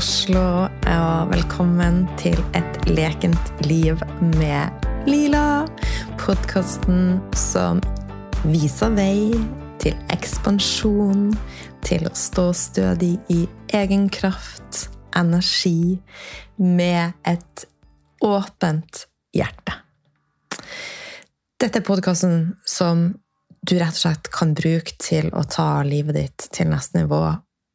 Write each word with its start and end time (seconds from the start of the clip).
Oslo, 0.00 0.64
og 0.88 1.28
velkommen 1.28 2.06
til 2.16 2.38
Et 2.56 2.76
lekent 2.88 3.50
liv 3.66 4.00
med 4.38 4.86
Lila. 5.04 5.66
Podkasten 6.16 7.18
som 7.36 7.82
viser 8.48 8.94
vei 8.96 9.28
til 9.82 9.98
ekspansjon, 10.14 11.26
til 11.84 12.08
å 12.08 12.14
stå 12.16 12.46
stødig 12.56 13.12
i 13.28 13.42
egen 13.76 14.08
kraft, 14.08 14.86
energi, 15.20 16.00
med 16.56 17.12
et 17.28 17.68
åpent 18.24 19.04
hjerte. 19.36 19.76
Dette 21.60 21.84
er 21.84 21.88
podkasten 21.92 22.54
som 22.64 23.10
du 23.60 23.76
rett 23.76 23.92
og 23.92 24.02
slett 24.06 24.32
kan 24.32 24.56
bruke 24.56 24.96
til 24.96 25.28
å 25.36 25.44
ta 25.44 25.70
livet 25.84 26.22
ditt 26.22 26.52
til 26.56 26.72
neste 26.72 27.02
nivå 27.02 27.24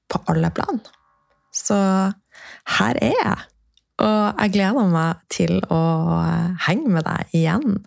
på 0.10 0.26
alle 0.34 0.56
plan. 0.58 0.82
Så 1.56 1.78
her 2.78 3.02
er 3.02 3.16
jeg. 3.16 3.44
Og 4.04 4.42
jeg 4.42 4.52
gleder 4.58 4.88
meg 4.92 5.22
til 5.32 5.62
å 5.72 5.82
henge 6.68 6.92
med 6.92 7.06
deg 7.08 7.36
igjen. 7.38 7.78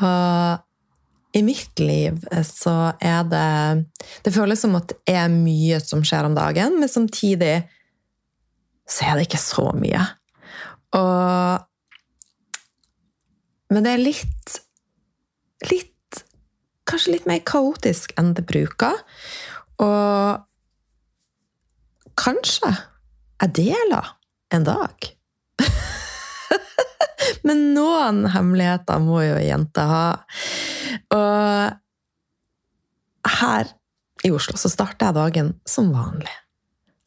Og 0.00 1.36
i 1.36 1.42
mitt 1.44 1.80
liv 1.80 2.18
så 2.44 2.92
er 3.00 3.22
det 3.24 3.84
Det 4.24 4.32
føles 4.34 4.60
som 4.60 4.76
at 4.76 4.90
det 4.92 5.14
er 5.16 5.28
mye 5.32 5.80
som 5.84 6.04
skjer 6.04 6.28
om 6.28 6.36
dagen, 6.36 6.78
men 6.80 6.88
samtidig 6.88 7.62
så 8.88 9.06
er 9.08 9.16
det 9.16 9.28
ikke 9.28 9.40
så 9.40 9.68
mye. 9.76 10.02
Og 10.96 11.68
Men 13.72 13.84
det 13.86 13.92
er 13.92 14.06
litt 14.06 14.58
Litt 15.70 15.88
Kanskje 16.88 17.14
litt 17.14 17.28
mer 17.30 17.40
kaotisk 17.46 18.12
enn 18.20 18.32
det 18.36 18.42
bruker. 18.44 18.96
Og 19.80 20.42
kanskje 22.18 22.72
jeg 23.42 23.54
deler 23.58 24.14
en 24.54 24.64
dag. 24.66 25.08
Men 27.46 27.74
noen 27.74 28.26
hemmeligheter 28.30 29.02
må 29.02 29.22
jo 29.24 29.36
ei 29.38 29.48
jente 29.48 29.82
ha. 29.88 30.06
Og 31.16 31.78
her 33.40 33.72
i 34.22 34.30
Oslo 34.30 34.58
så 34.60 34.70
starter 34.70 35.08
jeg 35.08 35.18
dagen 35.18 35.52
som 35.68 35.90
vanlig. 35.94 36.34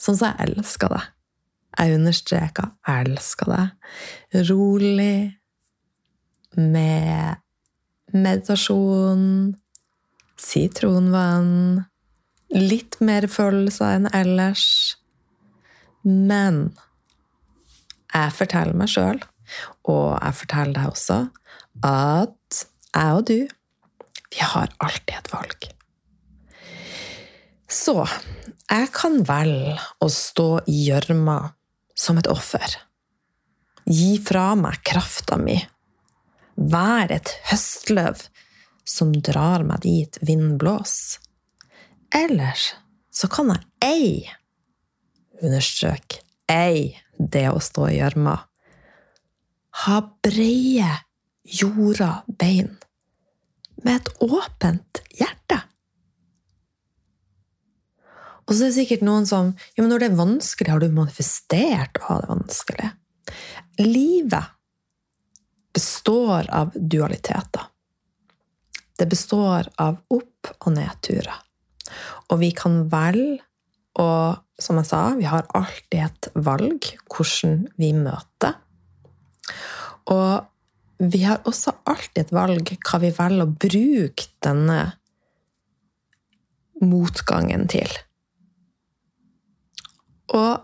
Sånn 0.02 0.18
som 0.20 0.34
jeg 0.34 0.50
elsker 0.50 0.92
det. 0.92 1.04
Jeg 1.76 1.98
understreker 1.98 2.72
jeg 2.88 3.08
elsker 3.10 3.52
det. 3.52 3.66
Rolig, 4.50 5.20
med 6.56 7.42
meditasjon, 8.16 9.56
sitronvann 10.40 11.84
Litt 12.54 13.00
mer 13.02 13.26
følelser 13.32 13.98
enn 13.98 14.10
ellers. 14.14 14.66
Men 16.06 16.76
jeg 18.14 18.34
forteller 18.38 18.78
meg 18.78 18.92
sjøl, 18.92 19.20
og 19.90 20.08
jeg 20.22 20.38
forteller 20.42 20.78
deg 20.78 20.92
også, 20.92 21.20
at 21.86 22.62
jeg 22.96 23.18
og 23.18 23.26
du, 23.28 23.40
vi 24.36 24.44
har 24.54 24.72
alltid 24.84 25.16
et 25.18 25.32
valg. 25.34 25.68
Så 27.72 27.98
jeg 28.06 28.90
kan 28.96 29.20
velge 29.28 29.76
å 30.02 30.10
stå 30.12 30.50
i 30.70 30.78
gjørma 30.88 31.40
som 31.98 32.20
et 32.22 32.30
offer. 32.32 32.78
Gi 33.86 34.16
fra 34.26 34.54
meg 34.60 34.80
krafta 34.86 35.38
mi. 35.42 35.58
Være 36.56 37.20
et 37.20 37.34
høstløv 37.50 38.24
som 38.86 39.12
drar 39.26 39.66
meg 39.68 39.84
dit 39.86 40.20
vinden 40.22 40.58
blåser. 40.62 41.25
Ellers 42.16 42.74
så 43.12 43.28
kan 43.28 43.52
jeg 43.52 43.66
ei, 43.84 44.12
understrek 45.44 46.22
ei, 46.52 46.96
det 47.20 47.50
å 47.52 47.60
stå 47.64 47.90
i 47.90 47.98
gjørma, 47.98 48.36
ha 49.86 49.98
breie, 50.24 50.92
jorda 51.44 52.24
bein 52.40 52.72
med 53.84 53.98
et 53.98 54.12
åpent 54.24 55.02
hjerte. 55.20 55.60
Og 58.46 58.54
så 58.54 58.62
er 58.62 58.70
det 58.70 58.78
sikkert 58.78 59.06
noen 59.06 59.28
som 59.28 59.52
ja, 59.76 59.82
men 59.82 59.92
når 59.92 60.04
det 60.04 60.10
er 60.12 60.20
vanskelig, 60.20 60.72
har 60.72 60.84
du 60.84 60.96
manifestert 60.96 62.00
å 62.00 62.08
ha 62.10 62.20
det 62.22 62.32
vanskelig? 62.32 62.92
Livet 63.84 64.54
består 65.76 66.48
av 66.48 66.72
dualiteter. 66.76 67.68
Det 68.96 69.10
består 69.12 69.68
av 69.84 70.00
opp- 70.16 70.54
og 70.62 70.72
nedturer. 70.78 71.45
Og 72.32 72.40
vi 72.42 72.52
kan 72.56 72.84
velge 72.92 73.44
og 74.02 74.42
som 74.60 74.80
jeg 74.80 74.88
sa, 74.90 75.02
vi 75.16 75.28
har 75.28 75.48
alltid 75.56 76.02
et 76.04 76.30
valg 76.44 76.88
hvordan 77.12 77.66
vi 77.80 77.92
møter. 77.96 78.58
Og 80.12 80.46
vi 81.00 81.24
har 81.26 81.44
også 81.48 81.74
alltid 81.88 82.26
et 82.26 82.36
valg 82.36 82.72
hva 82.76 83.00
vi 83.04 83.12
velger 83.16 83.44
å 83.44 83.56
bruke 83.66 84.28
denne 84.44 84.80
motgangen 86.84 87.68
til. 87.72 87.92
Og 90.36 90.64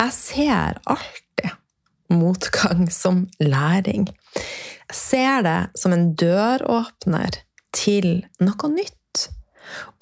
jeg 0.00 0.14
ser 0.16 0.80
alltid 0.90 1.54
motgang 2.14 2.88
som 2.90 3.24
læring. 3.42 4.08
Jeg 4.90 4.98
ser 4.98 5.46
det 5.46 5.60
som 5.78 5.94
en 5.94 6.12
døråpner 6.18 7.42
til 7.74 8.26
noe 8.42 8.70
nytt. 8.74 8.98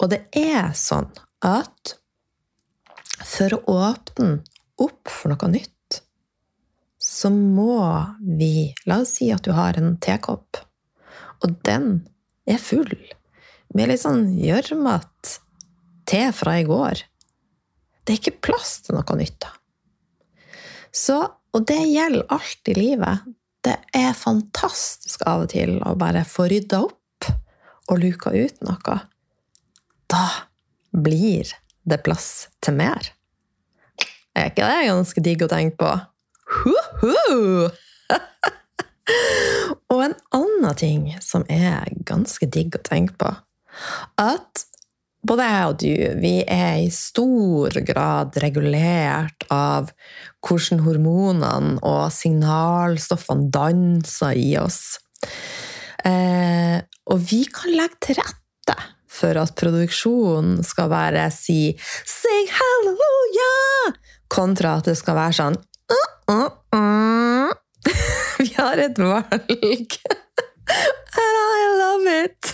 Og 0.01 0.09
det 0.13 0.23
er 0.37 0.73
sånn 0.77 1.09
at 1.43 1.95
for 3.23 3.55
å 3.55 3.61
åpne 3.89 4.41
opp 4.83 5.11
for 5.11 5.33
noe 5.33 5.51
nytt, 5.53 5.69
så 7.03 7.29
må 7.33 7.77
vi 8.19 8.73
La 8.89 9.01
oss 9.03 9.17
si 9.19 9.29
at 9.31 9.43
du 9.45 9.53
har 9.55 9.77
en 9.79 9.97
tekopp, 10.01 10.59
og 11.43 11.57
den 11.67 12.05
er 12.49 12.59
full 12.59 12.95
med 13.73 13.89
litt 13.89 14.03
sånn 14.03 14.27
gjørmete 14.39 15.39
te 16.09 16.23
fra 16.35 16.57
i 16.59 16.65
går. 16.67 17.03
Det 18.03 18.13
er 18.13 18.19
ikke 18.19 18.49
plass 18.49 18.81
til 18.85 18.97
noe 18.97 19.17
nytt 19.19 19.39
da. 19.45 19.53
Så, 20.93 21.17
og 21.25 21.65
det 21.69 21.79
gjelder 21.89 22.27
alt 22.35 22.69
i 22.69 22.75
livet. 22.77 23.23
Det 23.63 23.77
er 23.95 24.11
fantastisk 24.17 25.23
av 25.29 25.45
og 25.45 25.53
til 25.53 25.79
å 25.81 25.95
bare 25.97 26.25
få 26.27 26.49
rydda 26.51 26.83
opp 26.83 27.29
og 27.89 27.99
luka 28.03 28.33
ut 28.35 28.59
noe. 28.67 28.97
Da 30.11 30.25
blir 30.93 31.51
det 31.83 32.01
plass 32.05 32.49
til 32.63 32.77
mer. 32.79 33.11
Er 34.33 34.49
ikke 34.49 34.65
det 34.65 34.89
ganske 34.89 35.23
digg 35.23 35.45
å 35.45 35.51
tenke 35.51 35.77
på? 35.83 35.93
Huhu! 36.63 37.69
Og 39.93 39.99
en 40.05 40.15
annen 40.33 40.77
ting 40.79 41.09
som 41.21 41.43
er 41.51 41.89
ganske 42.07 42.47
digg 42.49 42.77
å 42.77 42.85
tenke 42.85 43.17
på, 43.19 43.33
at 44.21 44.63
både 45.27 45.47
jeg 45.47 45.67
og 45.69 45.77
du, 45.81 45.91
vi 46.23 46.33
er 46.41 46.81
i 46.83 46.89
stor 46.93 47.77
grad 47.87 48.37
regulert 48.43 49.45
av 49.53 49.91
hvordan 50.43 50.83
hormonene 50.87 51.77
og 51.79 52.11
signalstoffene 52.15 53.51
danser 53.53 54.39
i 54.39 54.49
oss. 54.59 54.81
Eh, 56.03 56.79
og 57.07 57.23
vi 57.29 57.43
kan 57.51 57.71
legge 57.75 58.01
til 58.03 58.19
rette 58.19 58.77
for 59.13 59.37
at 59.37 59.53
produksjonen 59.59 60.63
skal 60.65 60.89
være 60.91 61.27
si 61.33 61.75
'sing 61.77 62.49
halleluja', 62.57 63.93
kontra 64.27 64.77
at 64.79 64.89
det 64.89 64.97
skal 64.97 65.19
være 65.19 65.37
sånn 65.39 65.57
uh, 65.93 66.09
uh, 66.33 66.49
uh. 66.73 67.51
Vi 68.41 68.49
har 68.57 68.79
et 68.81 68.97
valg. 68.97 69.97
And 71.23 71.37
I 71.43 71.65
love 71.79 72.15
it! 72.23 72.53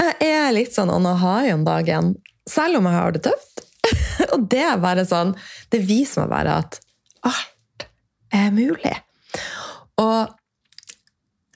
Jeg 0.00 0.28
er 0.28 0.52
litt 0.54 0.74
sånn 0.74 0.90
anahai 0.92 1.52
om 1.54 1.64
dagen, 1.64 2.14
selv 2.48 2.80
om 2.80 2.86
jeg 2.88 2.96
har 2.96 3.14
det 3.14 3.22
tøft. 3.24 3.62
Og 4.34 4.44
det 4.52 4.62
er 4.66 4.80
bare 4.82 5.06
sånn 5.08 5.32
Det 5.72 5.80
viser 5.82 6.24
meg 6.24 6.32
bare 6.34 6.56
at 6.62 6.78
alt 7.26 7.86
er 8.36 8.52
mulig. 8.54 8.94
Og 10.00 10.30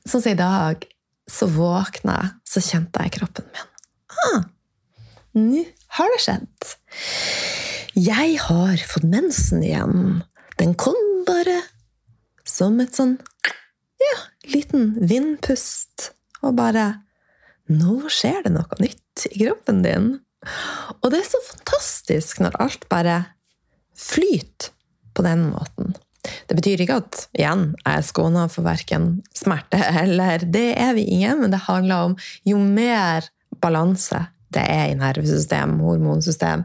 sånn 0.05 0.25
som 0.25 0.33
i 0.33 0.39
dag, 0.39 0.85
så 1.31 1.49
våkna 1.51 2.17
jeg, 2.21 2.33
så 2.49 2.63
kjente 2.65 3.05
jeg 3.05 3.15
kroppen 3.19 3.47
min. 3.53 3.71
Ah, 4.25 4.43
nå 5.35 5.65
har 5.99 6.13
det 6.15 6.21
skjedd. 6.25 6.75
Jeg 7.95 8.39
har 8.43 8.85
fått 8.91 9.07
mensen 9.07 9.63
igjen. 9.63 10.23
Den 10.59 10.75
kom 10.79 10.99
bare 11.27 11.61
som 12.47 12.79
et 12.83 12.95
sånn 12.97 13.17
ja, 14.03 14.19
liten 14.51 14.95
vindpust. 15.01 16.11
Og 16.45 16.57
bare 16.59 17.01
Nå 17.65 18.11
skjer 18.13 18.43
det 18.45 18.51
noe 18.53 18.77
nytt 18.77 19.23
i 19.31 19.39
kroppen 19.41 19.79
din. 19.81 20.09
Og 21.01 21.07
det 21.09 21.23
er 21.23 21.31
så 21.31 21.39
fantastisk 21.47 22.43
når 22.45 22.59
alt 22.61 22.83
bare 22.91 23.15
flyter 23.97 24.69
på 25.17 25.25
den 25.25 25.47
måten. 25.49 25.95
Det 26.49 26.57
betyr 26.59 26.85
ikke 26.85 27.01
at 27.03 27.25
igjen, 27.37 27.67
jeg 27.83 28.01
er 28.01 28.07
skåna 28.07 28.47
for 28.53 28.67
verken 28.67 29.09
smerte 29.37 29.81
eller 30.05 30.45
Det 30.45 30.71
er 30.81 30.95
vi 30.97 31.07
ingen, 31.17 31.43
men 31.45 31.55
det 31.55 31.65
handler 31.67 32.11
om 32.11 32.17
jo 32.49 32.61
mer 32.61 33.29
balanse, 33.63 34.27
det 34.55 34.65
er 34.71 34.91
i 34.91 34.99
nervesystem, 34.99 35.79
hormonsystem, 35.83 36.65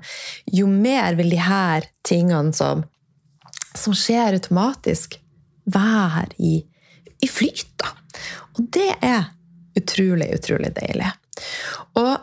jo 0.53 0.67
mer 0.69 1.17
vil 1.19 1.31
de 1.33 1.41
her 1.41 1.87
tingene 2.05 2.53
som, 2.53 2.83
som 3.77 3.95
skjer 3.97 4.37
automatisk, 4.37 5.19
være 5.69 6.25
i, 6.41 6.55
i 7.21 7.27
flyt. 7.29 7.67
Da. 7.81 7.91
Og 8.57 8.65
det 8.73 8.91
er 9.05 9.29
utrolig, 9.79 10.31
utrolig 10.39 10.71
deilig. 10.75 11.11
Og 11.99 12.15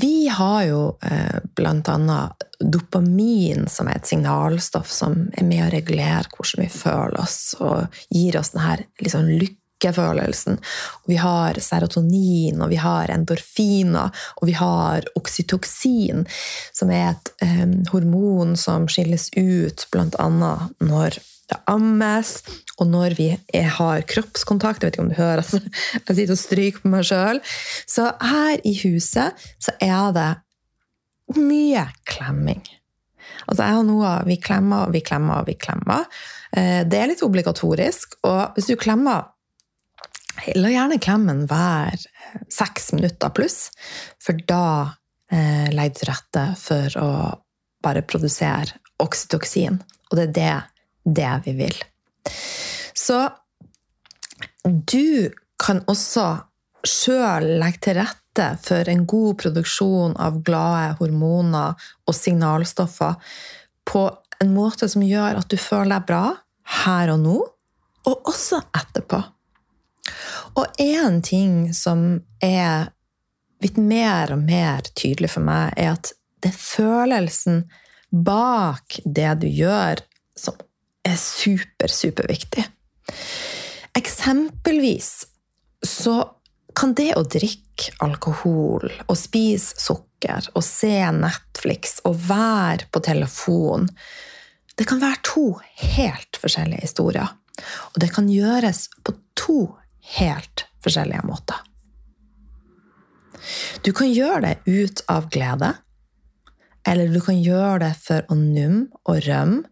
vi 0.00 0.28
har 0.28 0.62
jo 0.64 0.98
eh, 1.02 1.40
bl.a. 1.56 2.20
dopamin, 2.60 3.68
som 3.68 3.88
er 3.88 3.98
et 3.98 4.08
signalstoff 4.08 4.92
som 4.92 5.28
er 5.36 5.46
med 5.46 5.66
å 5.66 5.72
regulere 5.72 6.30
hvordan 6.30 6.64
vi 6.64 6.70
føler 6.72 7.20
oss, 7.20 7.38
og 7.60 8.00
gir 8.10 8.38
oss 8.40 8.54
denne 8.54 8.78
liksom, 9.02 9.28
lykkefølelsen. 9.42 10.58
Og 11.02 11.12
vi 11.12 11.18
har 11.20 11.60
serotonin, 11.60 12.62
og 12.62 12.72
vi 12.72 12.80
har 12.80 13.12
endorfiner, 13.14 14.24
og 14.40 14.48
vi 14.48 14.56
har 14.58 15.08
oksytoksin, 15.18 16.24
som 16.72 16.94
er 16.94 17.12
et 17.12 17.34
eh, 17.44 17.68
hormon 17.92 18.56
som 18.60 18.88
skilles 18.88 19.30
ut 19.36 19.86
bl.a. 19.92 20.28
når 20.30 21.22
det 21.54 21.62
ammes, 21.70 22.36
og 22.78 22.88
når 22.90 23.16
vi 23.18 23.28
er, 23.32 23.68
har 23.76 24.04
kroppskontakt 24.10 24.82
Jeg 24.82 24.90
vet 24.90 24.96
ikke 24.96 25.04
om 25.04 25.12
du 25.12 25.18
hører 25.18 25.44
at 25.44 26.08
jeg 26.10 26.16
sitter 26.18 26.34
og 26.34 26.40
stryker 26.40 26.82
på 26.82 26.94
meg 26.94 27.06
sjøl. 27.08 27.42
Så 27.86 28.08
her 28.20 28.64
i 28.66 28.74
huset 28.82 29.44
så 29.62 29.76
er 29.82 30.14
det 30.16 30.30
mye 31.38 31.86
klemming. 32.08 32.64
Altså 33.44 33.66
jeg 33.66 33.78
og 33.78 33.86
Noah 33.88 34.24
vi 34.28 34.38
klemmer 34.40 34.90
vi 34.92 35.02
klemmer 35.04 35.46
vi 35.46 35.56
klemmer. 35.60 36.08
Eh, 36.56 36.82
det 36.88 37.00
er 37.00 37.10
litt 37.10 37.24
obligatorisk. 37.24 38.18
Og 38.26 38.56
hvis 38.56 38.70
du 38.72 38.76
klemmer 38.80 39.30
La 40.58 40.66
gjerne 40.66 40.98
klemmen 40.98 41.44
være 41.46 41.94
eh, 41.94 42.40
seks 42.50 42.90
minutter 42.96 43.30
pluss, 43.30 43.68
for 44.18 44.34
da 44.50 44.96
eh, 45.30 45.70
legger 45.70 45.94
du 45.94 46.00
til 46.00 46.10
rette 46.10 46.42
for 46.58 46.96
å 46.98 47.10
bare 47.84 48.02
produsere 48.02 48.80
oksytoksin. 49.04 49.78
Og 50.10 50.18
det 50.18 50.24
er 50.26 50.34
det 50.34 50.56
det 51.04 51.32
vi 51.44 51.54
vil. 51.58 51.76
Så 52.94 53.28
du 54.64 55.30
kan 55.60 55.82
også 55.90 56.26
sjøl 56.84 57.46
legge 57.60 57.82
til 57.86 57.98
rette 58.00 58.48
for 58.64 58.88
en 58.90 59.04
god 59.08 59.38
produksjon 59.44 60.16
av 60.20 60.40
glade 60.46 60.96
hormoner 60.98 61.76
og 62.08 62.16
signalstoffer 62.16 63.20
på 63.88 64.08
en 64.42 64.54
måte 64.54 64.88
som 64.90 65.04
gjør 65.04 65.40
at 65.40 65.50
du 65.50 65.56
føler 65.60 65.94
deg 65.94 66.08
bra 66.08 66.24
her 66.82 67.12
og 67.12 67.20
nå, 67.22 67.36
og 68.04 68.28
også 68.28 68.60
etterpå. 68.76 69.20
Og 70.60 70.80
én 70.80 71.20
ting 71.24 71.72
som 71.76 72.20
er 72.42 72.90
blitt 73.60 73.78
mer 73.80 74.34
og 74.34 74.44
mer 74.44 74.84
tydelig 74.96 75.30
for 75.36 75.44
meg, 75.44 75.72
er 75.76 75.94
at 75.94 76.12
det 76.44 76.52
er 76.52 76.60
følelsen 76.60 77.62
bak 78.12 78.98
det 79.04 79.30
du 79.40 79.48
gjør, 79.48 80.02
som 80.36 80.58
er 81.14 81.20
super, 81.20 81.92
superviktig. 81.92 82.64
Eksempelvis 83.94 85.12
så 85.86 86.18
kan 86.74 86.94
det 86.98 87.12
å 87.18 87.22
drikke 87.22 87.94
alkohol 88.02 88.88
og 89.06 89.16
spise 89.18 89.78
sukker 89.82 90.48
og 90.54 90.64
se 90.66 90.96
Netflix 91.14 92.00
og 92.08 92.18
være 92.28 92.88
på 92.90 93.02
telefon 93.04 93.88
Det 94.74 94.86
kan 94.90 94.98
være 94.98 95.22
to 95.22 95.44
helt 95.94 96.38
forskjellige 96.42 96.82
historier. 96.82 97.28
Og 97.94 98.00
det 98.02 98.08
kan 98.10 98.26
gjøres 98.26 98.88
på 99.06 99.14
to 99.38 99.58
helt 100.18 100.64
forskjellige 100.82 101.22
måter. 101.28 101.60
Du 103.86 103.92
kan 103.94 104.10
gjøre 104.10 104.40
det 104.48 104.56
ut 104.66 105.04
av 105.06 105.28
glede 105.30 105.70
eller 106.88 107.08
du 107.12 107.20
kan 107.24 107.40
gjøre 107.40 107.80
det 107.86 107.92
for 108.00 108.26
å 108.28 108.36
numme 108.38 108.86
og 109.08 109.24
rømme, 109.26 109.64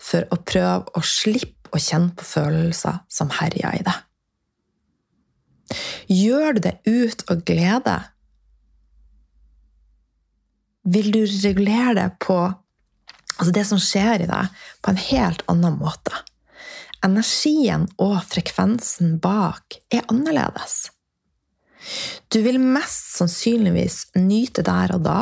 for 0.00 0.26
å 0.32 0.40
prøve 0.48 0.96
å 0.96 1.04
slippe 1.04 1.72
å 1.74 1.80
kjenne 1.82 2.14
på 2.16 2.24
følelser 2.24 3.02
som 3.12 3.32
herjer 3.36 3.80
i 3.80 3.86
deg. 3.86 4.02
Gjør 6.12 6.56
du 6.56 6.60
det 6.68 6.76
ut 6.86 7.24
av 7.32 7.42
glede, 7.48 7.96
vil 10.86 11.10
du 11.10 11.24
regulere 11.26 11.96
det 11.98 12.10
på 12.22 12.38
altså 13.36 13.52
det 13.52 13.64
som 13.68 13.80
skjer 13.82 14.24
i 14.24 14.30
deg, 14.30 14.52
på 14.80 14.92
en 14.92 15.00
helt 15.10 15.42
annen 15.50 15.78
måte. 15.80 16.14
Energien 17.04 17.86
og 18.02 18.18
frekvensen 18.26 19.18
bak 19.22 19.78
er 19.92 20.06
annerledes. 20.12 20.86
Du 22.32 22.40
vil 22.42 22.58
mest 22.58 23.18
sannsynligvis 23.18 24.06
nyte 24.18 24.64
der 24.66 24.96
og 24.96 25.04
da, 25.06 25.18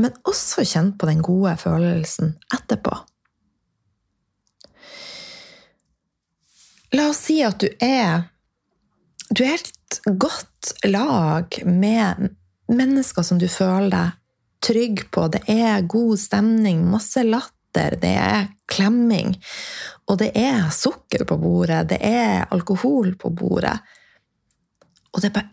men 0.00 0.14
også 0.26 0.64
kjenne 0.66 0.96
på 0.98 1.08
den 1.08 1.22
gode 1.22 1.54
følelsen 1.60 2.34
etterpå. 2.54 2.96
La 6.94 7.08
oss 7.10 7.24
si 7.26 7.40
at 7.42 7.58
du 7.62 7.68
er 7.82 8.28
Du 9.34 9.42
er 9.42 9.56
et 9.56 10.00
godt 10.20 10.74
lag 10.84 11.56
med 11.66 12.28
mennesker 12.70 13.24
som 13.26 13.38
du 13.40 13.48
føler 13.48 13.90
deg 13.90 14.20
trygg 14.64 15.02
på. 15.12 15.26
Det 15.32 15.42
er 15.50 15.86
god 15.90 16.18
stemning, 16.20 16.84
masse 16.88 17.24
latter, 17.24 17.96
det 18.00 18.12
er 18.20 18.46
klemming. 18.70 19.34
Og 20.08 20.20
det 20.20 20.30
er 20.38 20.70
sukker 20.72 21.24
på 21.28 21.38
bordet, 21.40 21.88
det 21.90 21.98
er 22.04 22.46
alkohol 22.54 23.14
på 23.20 23.32
bordet. 23.34 23.74
Og 25.12 25.24
det 25.24 25.32
bare 25.34 25.50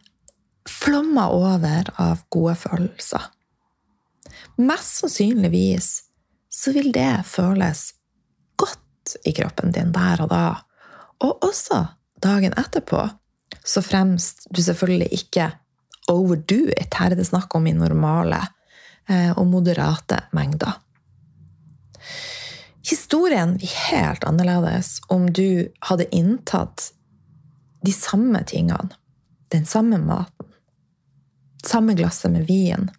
flommer 0.69 1.33
over 1.33 1.91
av 2.01 2.23
gode 2.33 2.55
følelser. 2.59 3.29
Mest 4.57 5.01
sannsynligvis 5.01 5.89
så 6.51 6.73
vil 6.75 6.91
det 6.91 7.23
føles 7.25 7.91
godt 8.59 9.15
i 9.25 9.33
kroppen 9.35 9.71
din 9.71 9.93
der 9.95 10.21
og 10.25 10.29
da, 10.31 10.45
og 11.23 11.45
også 11.45 11.85
dagen 12.21 12.53
etterpå, 12.59 13.07
så 13.63 13.81
fremst 13.81 14.47
du 14.49 14.61
selvfølgelig 14.61 15.09
ikke 15.15 15.51
overdo 16.11 16.67
it. 16.75 16.93
Her 16.93 17.11
er 17.11 17.19
det 17.19 17.27
snakk 17.29 17.55
om 17.55 17.67
i 17.67 17.73
normale 17.75 18.41
eh, 19.09 19.31
og 19.31 19.47
moderate 19.47 20.23
mengder. 20.35 20.79
Historien 22.81 23.57
blir 23.57 23.73
helt 23.91 24.23
annerledes 24.25 24.99
om 25.13 25.27
du 25.29 25.67
hadde 25.85 26.09
inntatt 26.15 26.91
de 27.85 27.93
samme 27.93 28.41
tingene, 28.49 28.89
den 29.53 29.65
samme 29.65 29.99
maten, 30.01 30.49
samme 31.65 31.93
glasset 31.97 32.33
med 32.33 32.47
vin, 32.49 32.89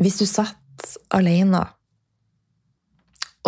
hvis 0.00 0.18
du 0.22 0.26
satt 0.28 0.96
alene, 1.14 1.62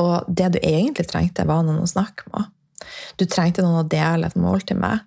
og 0.00 0.26
det 0.28 0.54
du 0.56 0.60
egentlig 0.60 1.06
trengte, 1.10 1.46
var 1.46 1.62
noen 1.62 1.84
å 1.84 1.88
snakke 1.90 2.26
med 2.32 2.50
Du 3.18 3.24
trengte 3.30 3.62
noen 3.62 3.84
å 3.84 3.88
dele 3.88 4.26
et 4.26 4.38
måltid 4.38 4.76
med. 4.76 5.04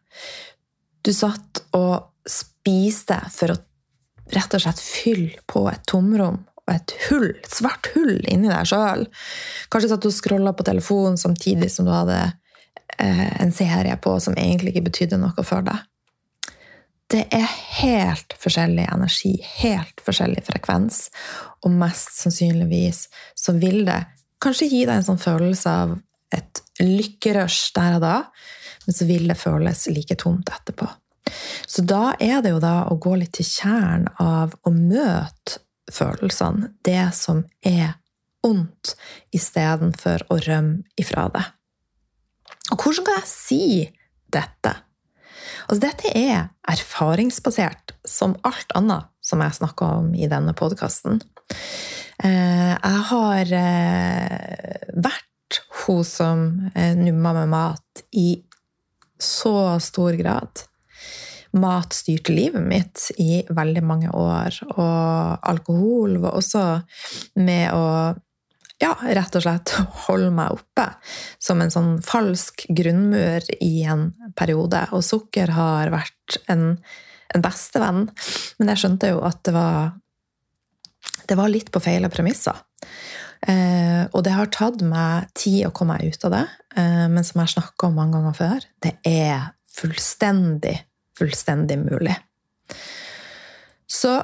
Du 1.04 1.12
satt 1.14 1.62
og 1.76 2.08
spiste 2.28 3.20
for 3.32 3.54
å 3.54 3.58
rett 4.34 4.56
og 4.56 4.64
slett 4.64 4.80
fylle 4.84 5.44
på 5.48 5.66
et 5.72 5.84
tomrom 5.88 6.40
og 6.68 6.74
et 6.74 6.94
hull, 7.08 7.30
et 7.32 7.54
svart 7.54 7.92
hull 7.96 8.18
inni 8.28 8.50
deg 8.50 8.68
sjøl. 8.68 9.06
Kanskje 9.72 9.92
satt 9.94 10.04
du 10.04 10.10
og 10.10 10.16
scrolla 10.16 10.52
på 10.56 10.66
telefonen 10.68 11.20
samtidig 11.20 11.70
som 11.72 11.88
du 11.88 11.94
hadde 11.94 12.18
eh, 12.98 13.42
en 13.42 13.54
serie 13.56 13.96
på 14.04 14.18
som 14.24 14.36
egentlig 14.36 14.74
ikke 14.74 14.90
betydde 14.90 15.22
noe 15.22 15.48
for 15.48 15.64
deg. 15.68 15.86
Det 17.08 17.24
er 17.32 17.48
helt 17.80 18.36
forskjellig 18.36 18.84
energi, 18.92 19.38
helt 19.62 20.02
forskjellig 20.04 20.44
frekvens, 20.44 21.06
og 21.64 21.72
mest 21.72 22.18
sannsynligvis 22.20 23.06
så 23.38 23.56
vil 23.56 23.86
det 23.88 24.02
kanskje 24.44 24.68
gi 24.68 24.82
deg 24.84 25.00
en 25.00 25.08
sånn 25.08 25.22
følelse 25.22 25.72
av 25.84 25.96
et 26.36 26.62
lykkerush 26.84 27.72
der 27.78 27.98
og 27.98 28.04
da, 28.04 28.16
men 28.86 28.98
så 28.98 29.08
vil 29.08 29.28
det 29.32 29.40
føles 29.40 29.86
like 29.92 30.18
tomt 30.20 30.52
etterpå. 30.52 30.90
Så 31.68 31.84
da 31.88 32.14
er 32.24 32.42
det 32.44 32.52
jo 32.54 32.60
da 32.64 32.76
å 32.92 32.98
gå 33.00 33.16
litt 33.20 33.34
til 33.40 33.48
kjernen 33.48 34.10
av 34.24 34.56
å 34.68 34.74
møte 34.76 35.62
følelsene, 35.92 36.74
det 36.84 37.08
som 37.16 37.46
er 37.64 37.96
ondt, 38.48 38.96
istedenfor 39.36 40.28
å 40.32 40.40
rømme 40.44 41.00
ifra 41.00 41.28
det. 41.32 41.46
Og 42.76 42.84
hvordan 42.84 43.08
kan 43.08 43.22
jeg 43.22 43.32
si 43.32 43.64
dette? 44.32 44.76
Altså, 45.68 45.82
dette 45.88 46.12
er 46.16 46.50
erfaringsbasert, 46.68 47.96
som 48.08 48.36
alt 48.48 48.74
annet 48.78 49.10
som 49.24 49.44
jeg 49.44 49.58
snakka 49.60 49.92
om 50.02 50.14
i 50.16 50.30
denne 50.32 50.54
podkasten. 50.58 51.22
Eh, 52.24 52.74
jeg 52.74 53.02
har 53.12 53.52
eh, 53.60 54.94
vært 54.96 55.60
hun 55.84 56.04
som 56.08 56.48
eh, 56.74 56.96
numma 56.98 57.34
med 57.42 57.52
mat 57.52 58.06
i 58.18 58.30
så 59.22 59.78
stor 59.84 60.18
grad. 60.20 60.64
Mat 61.58 61.96
styrte 61.96 62.34
livet 62.36 62.64
mitt 62.64 63.08
i 63.22 63.42
veldig 63.50 63.84
mange 63.88 64.12
år, 64.14 64.60
og 64.76 65.48
alkohol 65.48 66.18
var 66.22 66.38
også 66.38 66.64
med 67.42 67.72
å 67.74 67.88
ja, 68.82 68.94
rett 69.02 69.36
og 69.38 69.44
slett 69.44 69.74
holde 70.06 70.30
meg 70.34 70.58
oppe 70.60 70.88
som 71.42 71.62
en 71.64 71.74
sånn 71.74 71.96
falsk 72.06 72.68
grunnmur 72.78 73.46
i 73.64 73.74
en 73.90 74.12
periode. 74.38 74.84
Og 74.94 75.06
sukker 75.06 75.54
har 75.56 75.94
vært 75.94 76.40
en, 76.52 76.76
en 77.34 77.46
bestevenn, 77.46 78.06
men 78.60 78.74
jeg 78.74 78.84
skjønte 78.84 79.14
jo 79.16 79.24
at 79.26 79.42
det 79.48 79.56
var 79.58 79.96
det 81.28 81.36
var 81.36 81.52
litt 81.52 81.72
på 81.74 81.82
feile 81.84 82.10
premisser. 82.12 82.56
Eh, 83.48 84.04
og 84.16 84.24
det 84.26 84.34
har 84.34 84.50
tatt 84.54 84.82
meg 84.86 85.28
tid 85.38 85.68
å 85.68 85.74
komme 85.76 85.98
meg 85.98 86.14
ut 86.16 86.28
av 86.28 86.34
det. 86.34 86.46
Eh, 86.80 87.06
men 87.12 87.26
som 87.28 87.42
jeg 87.44 87.54
snakka 87.58 87.90
om 87.90 88.00
mange 88.00 88.16
ganger 88.18 88.38
før, 88.38 88.68
det 88.84 88.94
er 89.08 89.52
fullstendig, 89.78 90.78
fullstendig 91.20 91.78
mulig. 91.84 92.16
Så 93.88 94.16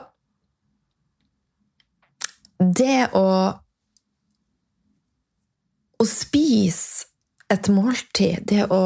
det 2.63 3.09
å 3.17 3.27
Å 6.03 6.07
spise 6.09 7.07
et 7.53 7.69
måltid, 7.71 8.43
det 8.49 8.65
å 8.73 8.83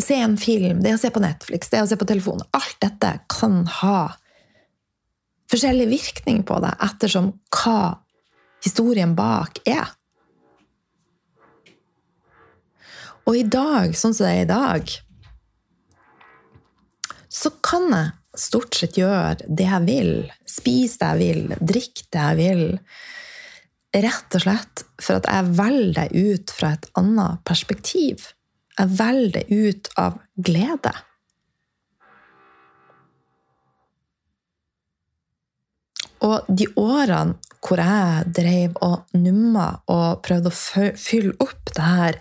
se 0.00 0.16
en 0.20 0.36
film, 0.40 0.82
det 0.84 0.92
å 0.96 1.00
se 1.00 1.10
på 1.12 1.22
Netflix, 1.22 1.70
det 1.72 1.80
å 1.84 1.88
se 1.88 1.96
på 2.00 2.08
telefonen 2.08 2.44
Alt 2.56 2.76
dette 2.82 3.12
kan 3.30 3.62
ha 3.80 4.00
forskjellig 5.50 5.88
virkning 5.90 6.42
på 6.46 6.58
deg 6.62 6.84
ettersom 6.86 7.32
hva 7.54 8.00
historien 8.64 9.16
bak 9.16 9.62
er. 9.68 9.88
Og 13.28 13.36
i 13.38 13.44
dag, 13.46 13.94
sånn 13.96 14.14
som 14.16 14.26
det 14.26 14.34
er 14.34 14.44
i 14.44 14.50
dag, 14.50 14.92
så 17.30 17.52
kan 17.64 17.88
jeg 17.94 18.40
stort 18.40 18.76
sett 18.78 18.98
gjøre 18.98 19.46
det 19.46 19.66
jeg 19.66 19.86
vil, 19.86 20.12
spise 20.48 21.00
det 21.00 21.10
jeg 21.10 21.20
vil, 21.20 21.56
drikke 21.72 22.06
det 22.10 22.26
jeg 22.26 22.38
vil, 22.40 22.64
rett 23.96 24.36
og 24.36 24.44
slett 24.44 24.84
for 25.02 25.18
at 25.18 25.28
jeg 25.28 25.54
velger 25.58 26.10
det 26.12 26.24
ut 26.34 26.52
fra 26.54 26.74
et 26.76 26.88
annet 26.98 27.42
perspektiv. 27.46 28.30
Jeg 28.78 28.92
velger 29.00 29.40
det 29.40 29.46
ut 29.50 29.90
av 29.98 30.18
glede. 30.36 30.92
Og 36.20 36.44
de 36.52 36.66
årene 36.76 37.38
hvor 37.60 37.80
jeg 37.80 38.32
drev 38.36 38.76
og 38.84 39.10
numma 39.20 39.66
og 39.92 40.22
prøvde 40.24 40.48
å 40.52 40.86
fylle 40.96 41.34
opp 41.44 41.72
det 41.76 41.84
her 41.84 42.18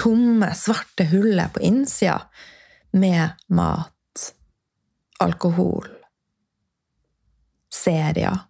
tomme, 0.00 0.48
svarte 0.56 1.04
hullet 1.10 1.52
på 1.52 1.60
innsida 1.68 2.22
med 2.96 3.36
mat, 3.52 4.24
alkohol, 5.20 5.90
serier, 7.72 8.46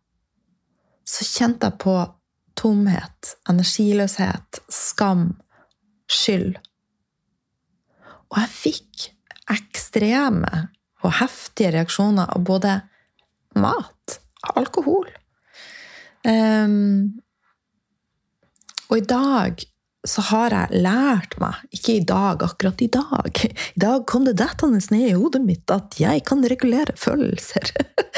så 1.02 1.26
kjente 1.26 1.72
jeg 1.72 1.80
på 1.82 1.96
tomhet, 2.62 3.34
energiløshet, 3.50 4.62
skam, 4.70 5.32
skyld. 6.10 6.54
Og 8.30 8.38
jeg 8.38 8.52
fikk 8.52 9.08
ekstreme 9.52 10.68
og 11.02 11.16
heftige 11.18 11.72
reaksjoner 11.74 12.30
av 12.30 12.46
både 12.46 12.78
mat 13.58 14.18
og 14.46 14.62
alkohol. 14.62 15.10
Um, 16.22 17.18
og 18.92 19.00
i 19.00 19.06
dag 19.10 19.64
så 20.06 20.22
har 20.32 20.54
jeg 20.54 20.82
lært 20.82 21.34
meg, 21.42 21.58
ikke 21.74 21.96
i 21.96 22.04
dag, 22.06 22.42
akkurat 22.42 22.80
i 22.82 22.88
dag 22.90 23.38
I 23.76 23.82
dag 23.82 24.02
kom 24.10 24.24
det 24.26 24.34
dettende 24.40 24.80
ned 24.94 25.08
i 25.12 25.14
hodet 25.14 25.42
mitt 25.46 25.70
at 25.70 25.98
jeg 25.98 26.24
kan 26.26 26.42
regulere 26.46 26.94
følelser. 26.98 27.70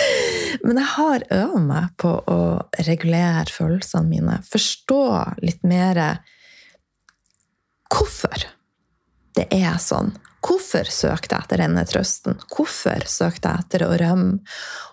Men 0.62 0.78
jeg 0.80 0.90
har 0.94 1.26
øvd 1.34 1.62
meg 1.66 1.94
på 2.00 2.12
å 2.30 2.40
regulere 2.86 3.46
følelsene 3.50 4.10
mine. 4.10 4.38
Forstå 4.46 5.04
litt 5.42 5.64
mer 5.66 6.00
hvorfor 7.94 8.46
det 9.34 9.48
er 9.54 9.78
sånn. 9.82 10.12
Hvorfor 10.44 10.88
søkte 10.92 11.38
jeg 11.38 11.46
etter 11.46 11.62
denne 11.62 11.84
trøsten? 11.88 12.36
Hvorfor 12.52 13.06
søkte 13.08 13.50
jeg 13.50 13.64
etter 13.64 13.86
å 13.86 13.94
rømme? 14.00 14.42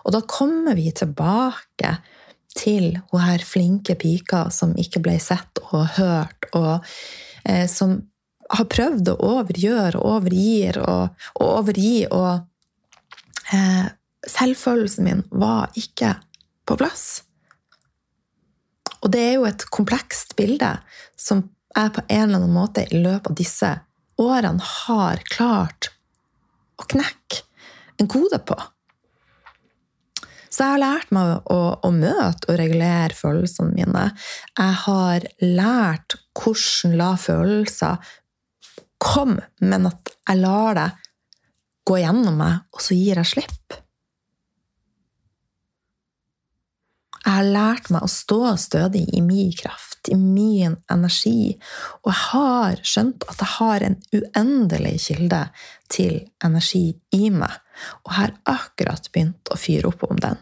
Og 0.06 0.14
da 0.14 0.22
kommer 0.24 0.78
vi 0.78 0.88
tilbake 0.96 1.98
til 2.56 2.96
hun 3.10 3.22
her 3.24 3.44
flinke 3.44 3.96
pika 4.00 4.46
som 4.52 4.74
ikke 4.80 5.02
ble 5.04 5.18
sett 5.22 5.60
og 5.70 5.94
hørt, 5.96 6.48
og 6.56 6.84
eh, 7.48 7.64
som 7.70 7.98
har 8.52 8.68
prøvd 8.68 9.12
å 9.12 9.18
overgjøre 9.38 10.00
og 10.00 10.16
overgir 10.18 10.80
og, 10.82 11.22
og 11.38 11.46
overgi, 11.62 11.94
og 12.12 13.54
eh, 13.56 13.86
selvfølelsen 14.28 15.06
min 15.06 15.22
var 15.30 15.72
ikke 15.78 16.14
på 16.68 16.76
plass. 16.78 17.22
Og 19.02 19.10
det 19.14 19.22
er 19.22 19.32
jo 19.38 19.48
et 19.48 19.64
komplekst 19.74 20.36
bilde 20.38 20.76
som 21.18 21.48
jeg 21.72 21.94
på 21.96 22.04
en 22.06 22.26
eller 22.26 22.42
annen 22.42 22.54
måte 22.54 22.84
i 22.84 23.00
løpet 23.00 23.32
av 23.32 23.38
disse 23.38 23.72
årene 24.20 24.68
har 24.86 25.24
klart 25.32 25.90
å 26.78 26.86
knekke 26.86 27.42
en 28.00 28.10
kode 28.10 28.38
på. 28.46 28.56
Så 30.52 30.66
jeg 30.66 30.74
har 30.74 30.82
lært 30.82 31.12
meg 31.16 31.46
å, 31.48 31.60
å, 31.80 31.90
møte 31.96 32.50
og 32.50 32.58
regulere 32.60 33.16
følelsene 33.16 33.72
mine. 33.72 34.08
Jeg 34.58 34.74
har 34.84 35.24
lært 35.40 36.18
hvordan 36.36 36.98
la 37.00 37.14
følelser 37.16 38.12
komme, 39.02 39.46
men 39.64 39.88
at 39.88 40.12
jeg 40.12 40.42
lar 40.42 40.76
det 40.76 40.90
gå 41.88 41.96
gjennom 42.02 42.36
meg, 42.38 42.60
og 42.70 42.84
så 42.84 42.94
gir 42.94 43.18
jeg 43.18 43.30
slipp. 43.32 43.81
Jeg 47.22 47.32
har 47.38 47.48
lært 47.54 47.90
meg 47.94 48.02
å 48.04 48.10
stå 48.10 48.56
stødig 48.58 49.06
i 49.14 49.22
min 49.24 49.52
kraft 49.54 49.92
i 50.08 50.16
min 50.16 50.76
energi. 50.90 51.56
Og 52.02 52.10
jeg 52.10 52.20
har 52.28 52.80
skjønt 52.86 53.26
at 53.30 53.42
jeg 53.42 53.50
har 53.56 53.84
en 53.86 53.98
uendelig 54.14 54.94
kilde 55.06 55.42
til 55.92 56.22
energi 56.44 56.86
i 57.14 57.28
meg. 57.30 57.52
Og 58.02 58.10
jeg 58.12 58.18
har 58.18 58.34
akkurat 58.56 59.10
begynt 59.12 59.52
å 59.52 59.58
fyre 59.60 59.92
opp 59.92 60.02
om 60.08 60.18
den. 60.22 60.40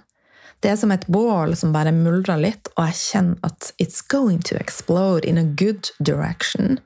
Det 0.60 0.68
er 0.68 0.76
som 0.76 0.92
et 0.92 1.06
bål 1.08 1.54
som 1.56 1.72
bare 1.72 1.92
muldrer 1.96 2.36
litt, 2.40 2.68
og 2.76 2.90
jeg 2.90 2.98
kjenner 3.00 3.38
at 3.48 3.70
it's 3.80 4.02
going 4.04 4.42
to 4.44 4.58
explode 4.60 5.24
in 5.24 5.38
a 5.40 5.44
good 5.44 5.88
direction. 6.04 6.80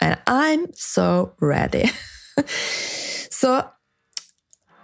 And 0.00 0.18
I'm 0.28 0.68
so 0.76 1.32
ready. 1.40 1.88
så 3.40 3.62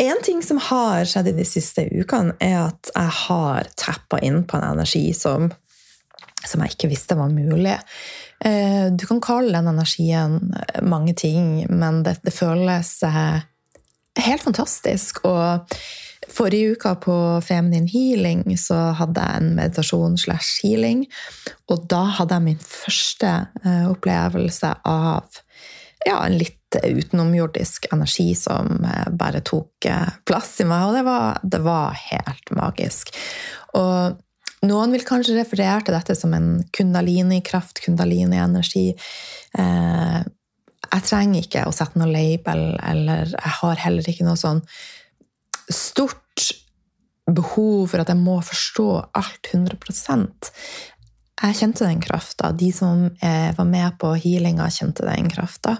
en 0.00 0.22
ting 0.24 0.42
som 0.42 0.60
har 0.70 1.04
skjedd 1.08 1.32
i 1.32 1.36
de 1.36 1.46
siste 1.48 1.84
ukene, 1.92 2.36
er 2.40 2.56
at 2.70 2.92
jeg 2.94 3.16
har 3.24 3.68
tappa 3.80 4.20
inn 4.24 4.42
på 4.48 4.60
en 4.60 4.72
energi 4.74 5.10
som 5.16 5.50
som 6.46 6.62
jeg 6.64 6.72
ikke 6.72 6.88
visste 6.88 7.16
var 7.18 7.28
mulig. 7.28 7.76
Eh, 8.44 8.86
du 8.92 9.04
kan 9.06 9.20
kalle 9.20 9.52
den 9.58 9.68
energien 9.68 10.38
mange 10.82 11.12
ting, 11.12 11.66
men 11.68 12.02
det, 12.06 12.16
det 12.24 12.32
føles 12.32 12.94
eh, 13.04 13.42
helt 14.24 14.46
fantastisk. 14.46 15.20
Og 15.28 15.74
forrige 16.30 16.76
uke 16.76 16.94
på 17.04 17.16
Feminine 17.44 17.90
Healing 17.90 18.46
så 18.60 18.78
hadde 18.98 19.20
jeg 19.20 19.42
en 19.42 19.52
meditasjon 19.58 20.16
slash 20.20 20.64
healing. 20.64 21.04
Og 21.68 21.84
da 21.92 22.06
hadde 22.20 22.38
jeg 22.38 22.48
min 22.48 22.64
første 22.64 23.34
eh, 23.64 23.84
opplevelse 23.90 24.72
av 24.88 25.42
ja, 26.06 26.16
en 26.24 26.38
litt 26.40 26.59
utenomjordisk 26.78 27.88
energi 27.92 28.28
som 28.38 28.84
bare 29.18 29.40
tok 29.42 29.88
plass 30.28 30.52
i 30.62 30.66
meg, 30.68 30.86
og 30.86 30.98
det 30.98 31.04
var, 31.08 31.40
det 31.42 31.62
var 31.64 31.96
helt 31.98 32.52
magisk. 32.54 33.10
Og 33.78 34.18
noen 34.68 34.92
vil 34.92 35.06
kanskje 35.08 35.38
referere 35.38 35.80
til 35.86 35.96
dette 35.96 36.14
som 36.18 36.34
en 36.36 36.50
kundalini-kraft, 36.76 37.80
kundalini-energi. 37.86 38.90
Eh, 39.58 40.18
jeg 40.90 41.06
trenger 41.06 41.46
ikke 41.46 41.64
å 41.68 41.72
sette 41.74 42.00
noe 42.00 42.10
label, 42.10 42.74
eller 42.84 43.32
jeg 43.32 43.54
har 43.60 43.84
heller 43.86 44.10
ikke 44.12 44.26
noe 44.26 44.40
sånn 44.40 44.60
stort 45.70 46.18
behov 47.30 47.92
for 47.92 48.02
at 48.02 48.10
jeg 48.10 48.18
må 48.20 48.40
forstå 48.42 48.88
alt 49.14 49.52
100% 49.54 50.50
Jeg 51.40 51.56
kjente 51.56 51.86
den 51.86 52.02
krafta. 52.04 52.50
De 52.52 52.68
som 52.74 53.06
eh, 53.24 53.48
var 53.56 53.64
med 53.64 53.94
på 54.02 54.10
healinga, 54.12 54.66
kjente 54.68 55.06
den 55.06 55.30
krafta. 55.32 55.78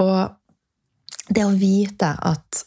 Og 0.00 1.30
det 1.30 1.46
å 1.46 1.54
vite 1.54 2.14
at 2.16 2.64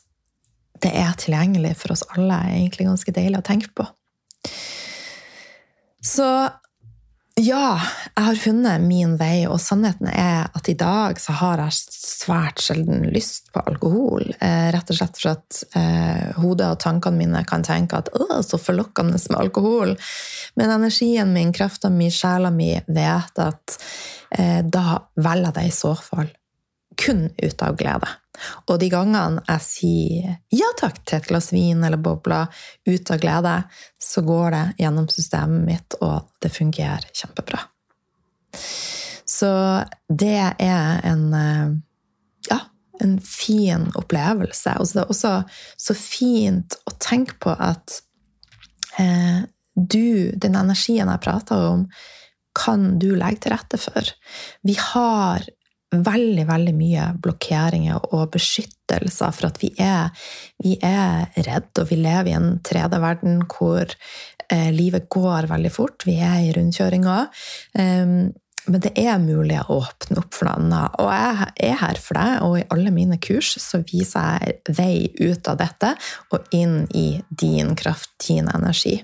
det 0.84 0.92
er 1.00 1.16
tilgjengelig 1.20 1.78
for 1.80 1.96
oss 1.96 2.04
alle, 2.16 2.42
er 2.44 2.58
egentlig 2.58 2.90
ganske 2.90 3.16
deilig 3.16 3.40
å 3.40 3.48
tenke 3.48 3.72
på. 3.76 3.88
Så 6.04 6.28
ja, 7.40 7.80
jeg 8.14 8.26
har 8.28 8.38
funnet 8.38 8.84
min 8.86 9.16
vei, 9.18 9.48
og 9.50 9.58
sannheten 9.64 10.10
er 10.12 10.52
at 10.54 10.68
i 10.70 10.76
dag 10.78 11.18
så 11.18 11.34
har 11.40 11.64
jeg 11.64 11.80
svært 11.96 12.62
sjelden 12.62 13.08
lyst 13.16 13.50
på 13.56 13.64
alkohol. 13.72 14.28
Eh, 14.38 14.68
rett 14.76 14.92
og 14.94 15.00
slett 15.00 15.18
for 15.18 15.32
at 15.32 15.64
eh, 15.80 16.36
hodet 16.44 16.68
og 16.76 16.84
tankene 16.84 17.24
mine 17.24 17.42
kan 17.50 17.66
tenke 17.66 18.04
at 18.04 18.12
'å, 18.14 18.28
så 18.46 18.60
forlokkende 18.62 19.18
med 19.18 19.40
alkohol'. 19.40 19.96
Men 20.60 20.76
energien 20.76 21.34
min, 21.34 21.56
krafta 21.56 21.90
mi, 21.90 22.12
sjela 22.14 22.52
mi 22.54 22.76
vet 22.86 23.40
at 23.42 23.80
eh, 24.38 24.62
da 24.62 25.00
velger 25.16 25.50
jeg 25.50 25.58
det 25.58 25.68
i 25.72 25.78
så 25.82 25.96
fall 25.98 26.30
kun 27.00 27.28
ut 27.38 27.64
av 27.66 27.78
glede. 27.80 28.10
Og 28.68 28.80
de 28.82 28.90
gangene 28.90 29.44
jeg 29.46 29.64
sier 29.66 30.36
ja 30.54 30.70
takk 30.80 31.04
til 31.04 31.20
et 31.20 31.28
glass 31.30 31.52
vin 31.54 31.84
eller 31.86 32.02
bobler 32.02 32.50
ut 32.90 33.12
av 33.14 33.22
glede, 33.22 33.56
så 34.02 34.24
går 34.26 34.48
det 34.56 34.64
gjennom 34.84 35.10
systemet 35.12 35.68
mitt, 35.68 35.98
og 36.02 36.30
det 36.42 36.52
fungerer 36.54 37.06
kjempebra. 37.14 37.62
Så 39.30 39.52
det 40.10 40.42
er 40.62 41.04
en 41.08 41.26
eh, 41.38 41.70
ja, 42.50 42.60
en 43.02 43.18
fin 43.22 43.90
opplevelse. 43.98 44.76
Og 44.80 44.92
det 44.94 45.04
er 45.04 45.14
også 45.14 45.34
så 45.88 45.98
fint 45.98 46.78
å 46.90 46.96
tenke 47.02 47.38
på 47.42 47.54
at 47.54 48.02
eh, 49.02 49.46
du, 49.74 50.34
den 50.38 50.58
energien 50.60 51.10
jeg 51.10 51.24
prater 51.24 51.70
om, 51.72 51.88
kan 52.54 53.00
du 53.02 53.14
legge 53.18 53.46
til 53.46 53.56
rette 53.56 53.80
for. 53.82 54.14
Vi 54.62 54.76
har 54.78 55.48
veldig, 55.94 56.46
veldig 56.50 56.74
mye 56.78 57.08
blokkeringer 57.24 58.10
og 58.12 58.32
beskyttelser 58.34 59.34
for 59.36 59.50
at 59.50 59.60
vi 59.62 59.72
er, 59.82 60.14
vi 60.64 60.78
er 60.82 61.30
redd, 61.46 61.72
og 61.80 61.90
vi 61.92 62.00
lever 62.02 62.32
i 62.32 62.38
en 62.38 62.54
3D-verden 62.66 63.44
hvor 63.52 63.86
eh, 64.50 64.70
livet 64.74 65.10
går 65.14 65.50
veldig 65.52 65.74
fort. 65.74 66.08
Vi 66.10 66.18
er 66.24 66.42
i 66.48 66.54
rundkjøringa. 66.56 67.20
Um, 67.80 68.32
men 68.64 68.80
det 68.80 68.94
er 68.96 69.18
mulig 69.20 69.58
å 69.60 69.82
åpne 69.82 70.22
opp 70.22 70.38
for 70.38 70.48
noe 70.48 70.60
annet. 70.62 71.00
Og 71.04 71.10
jeg 71.12 71.48
er 71.68 71.80
her 71.82 72.00
for 72.00 72.20
deg, 72.20 72.36
og 72.46 72.60
i 72.62 72.68
alle 72.72 72.94
mine 72.96 73.20
kurs 73.20 73.58
så 73.60 73.82
viser 73.84 74.38
jeg 74.40 74.78
vei 74.78 74.96
ut 75.20 75.50
av 75.52 75.60
dette 75.60 75.92
og 76.32 76.56
inn 76.56 76.86
i 76.96 77.08
din 77.28 77.74
kraft, 77.80 78.16
din 78.24 78.48
energi. 78.48 79.02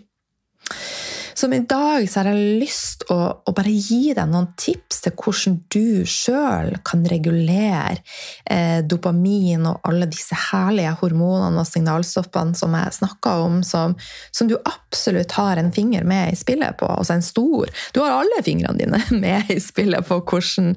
Som 1.40 1.54
i 1.54 1.60
dag 1.60 2.10
så 2.10 2.20
har 2.20 2.34
jeg 2.34 2.58
lyst 2.60 3.06
å, 3.14 3.16
å 3.48 3.52
bare 3.56 3.72
gi 3.72 4.12
deg 4.12 4.28
noen 4.28 4.50
tips 4.60 5.06
til 5.06 5.14
hvordan 5.16 5.54
du 5.72 6.02
sjøl 6.04 6.74
kan 6.84 7.06
regulere 7.08 8.02
eh, 8.44 8.82
dopamin 8.84 9.70
og 9.70 9.88
alle 9.88 10.10
disse 10.12 10.36
herlige 10.50 10.98
hormonene 11.00 11.64
og 11.64 11.70
signalstoffene 11.70 12.60
som 12.60 12.76
jeg 12.76 12.98
snakka 12.98 13.38
om, 13.46 13.62
som, 13.64 13.96
som, 14.36 14.52
du 14.52 14.58
absolutt 14.58 15.38
har 15.40 15.62
en 15.62 15.72
finger 15.72 16.04
med 16.04 16.34
i 16.34 16.42
spillet 16.42 16.76
på. 16.82 16.92
Altså 16.92 17.16
en 17.16 17.24
stor 17.24 17.72
Du 17.96 18.02
har 18.04 18.18
alle 18.18 18.44
fingrene 18.44 18.76
dine 18.82 19.00
med 19.24 19.56
i 19.56 19.62
spillet 19.64 20.12
på 20.12 20.20
hvordan 20.20 20.74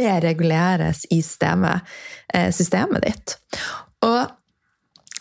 det 0.00 0.16
reguleres 0.24 1.04
i 1.10 1.20
systemet, 1.20 1.84
eh, 2.32 2.48
systemet 2.56 3.04
ditt. 3.04 3.36
Og 4.06 4.24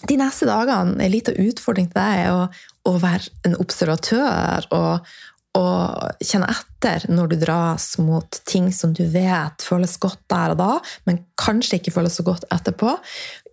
de 0.08 0.18
neste 0.20 0.48
dagene, 0.50 0.98
en 1.02 1.14
liten 1.14 1.38
utfordring 1.48 1.90
til 1.92 2.00
deg 2.00 2.26
er 2.26 2.34
å, 2.34 2.44
å 2.90 2.98
være 3.02 3.32
en 3.48 3.58
observatør 3.62 4.68
og, 4.76 5.16
og, 5.58 6.12
kjenne 6.26 6.50
etter 6.52 7.08
når 7.10 7.32
du 7.32 7.36
dras 7.42 7.88
mot 8.04 8.40
ting 8.48 8.68
som 8.76 8.94
du 8.94 9.06
vet 9.10 9.64
føles 9.66 9.96
godt 10.02 10.22
der 10.32 10.54
og 10.54 10.60
da, 10.60 10.72
men 11.08 11.24
kanskje 11.42 11.80
ikke 11.80 11.96
føles 11.96 12.18
så 12.20 12.26
godt 12.28 12.46
etterpå. 12.54 12.94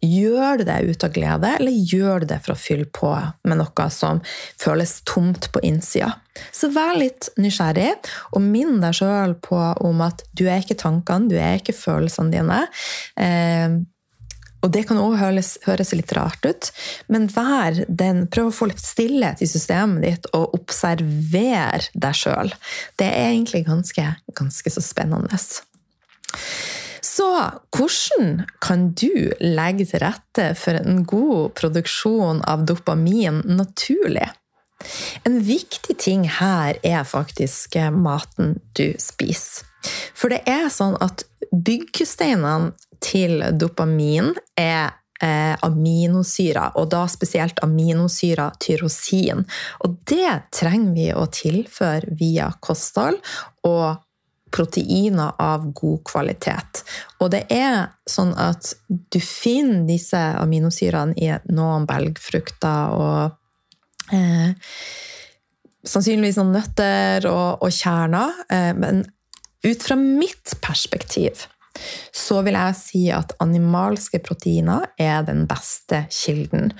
Gjør 0.02 0.59
du 0.61 0.64
det 0.66 0.80
ut 0.88 1.06
av 1.06 1.14
glede, 1.14 1.52
eller 1.61 1.92
gjør 1.94 2.25
du 2.25 2.32
det 2.32 2.40
for 2.42 2.56
å 2.56 2.59
fylle 2.59 2.88
på 2.90 3.12
med 3.47 3.61
noe 3.61 3.87
som 3.94 4.21
føles 4.61 4.99
tomt 5.09 5.49
på 5.54 5.62
innsida? 5.64 6.11
Så 6.52 6.73
vær 6.75 6.97
litt 6.99 7.28
nysgjerrig, 7.40 7.94
og 8.32 8.44
minn 8.44 8.80
deg 8.82 8.99
sjøl 8.99 9.37
på 9.44 9.61
om 9.85 10.04
at 10.04 10.25
du 10.35 10.47
er 10.49 10.64
ikke 10.64 10.80
tankene, 10.80 11.30
du 11.30 11.37
er 11.38 11.61
ikke 11.61 11.76
følelsene 11.76 12.35
dine. 12.35 12.61
Eh, 13.21 13.78
og 14.62 14.71
det 14.75 14.85
kan 14.88 15.00
òg 15.02 15.16
høres, 15.19 15.57
høres, 15.66 15.92
litt 15.97 16.12
rart 16.16 16.45
ut, 16.47 16.71
men 17.11 17.28
den, 17.88 18.26
prøv 18.31 18.50
å 18.50 18.54
få 18.54 18.71
litt 18.71 18.83
stillhet 18.83 19.42
i 19.42 19.49
systemet 19.50 20.04
ditt 20.07 20.28
og 20.38 20.54
observer 20.54 21.88
deg 21.92 22.14
sjøl. 22.19 22.52
Det 22.97 23.09
er 23.09 23.33
egentlig 23.33 23.64
ganske, 23.66 24.07
ganske 24.38 24.71
så 24.71 24.85
spennende. 24.85 25.40
Så 27.02 27.26
hvordan 27.75 28.45
kan 28.62 28.92
du 28.95 29.35
legge 29.42 29.88
til 29.90 30.05
rette 30.05 30.53
for 30.59 30.79
en 30.79 31.03
god 31.05 31.53
produksjon 31.59 32.44
av 32.48 32.62
dopamin 32.68 33.42
naturlig? 33.51 34.31
En 35.27 35.42
viktig 35.46 35.98
ting 35.98 36.25
her 36.38 36.79
er 36.87 37.03
faktisk 37.07 37.77
maten 37.94 38.57
du 38.79 38.94
spiser. 39.03 39.66
For 40.14 40.31
det 40.31 40.44
er 40.46 40.68
sånn 40.70 40.94
at 41.03 41.25
byggesteinene 41.51 42.70
til 43.02 43.42
dopamin 43.58 44.32
er 44.58 44.92
eh, 45.22 45.54
aminosyrer, 45.64 46.76
og 46.78 46.90
da 46.92 47.04
spesielt 47.10 47.60
aminosyra 47.64 48.50
tyrosin. 48.62 49.44
Og 49.84 49.98
det 50.08 50.30
trenger 50.54 50.96
vi 50.96 51.10
å 51.14 51.26
tilføre 51.32 52.16
via 52.18 52.50
kosthold 52.60 53.20
og 53.68 54.02
proteiner 54.52 55.32
av 55.40 55.70
god 55.72 56.02
kvalitet. 56.04 56.82
Og 57.22 57.32
det 57.32 57.46
er 57.52 57.86
sånn 58.08 58.34
at 58.36 58.74
du 58.88 59.20
finner 59.24 59.86
disse 59.88 60.18
aminosyrene 60.18 61.16
i 61.16 61.30
noen 61.54 61.88
belgfrukter 61.88 62.98
og 62.98 64.12
eh, 64.14 64.52
Sannsynligvis 65.82 66.36
noen 66.38 66.52
nøtter 66.54 67.24
og, 67.26 67.64
og 67.66 67.72
kjerner. 67.74 68.36
Eh, 68.54 68.68
men 68.78 69.00
ut 69.66 69.82
fra 69.82 69.96
mitt 69.98 70.52
perspektiv 70.62 71.42
så 72.14 72.40
vil 72.46 72.56
jeg 72.58 72.78
si 72.78 73.02
at 73.14 73.35
animalske 73.42 74.20
proteiner 74.24 74.87
er 75.00 75.24
den 75.26 75.46
beste 75.50 76.04
kilden. 76.12 76.72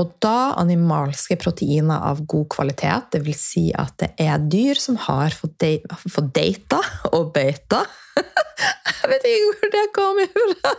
Og 0.00 0.14
da 0.22 0.52
animalske 0.60 1.38
proteiner 1.40 2.02
av 2.10 2.24
god 2.30 2.48
kvalitet, 2.54 3.10
dvs. 3.14 3.46
Si 3.50 3.66
at 3.74 3.96
det 4.02 4.12
er 4.20 4.42
dyr 4.50 4.78
som 4.78 4.98
har 5.08 5.34
fått, 5.34 5.58
data 5.60 6.80
og 7.16 7.32
beita 7.34 7.82
Jeg 9.00 9.08
vet 9.10 9.24
ikke 9.26 9.46
hvor 9.48 9.72
det 9.72 9.86
kom 9.96 10.20
fra! 10.28 10.74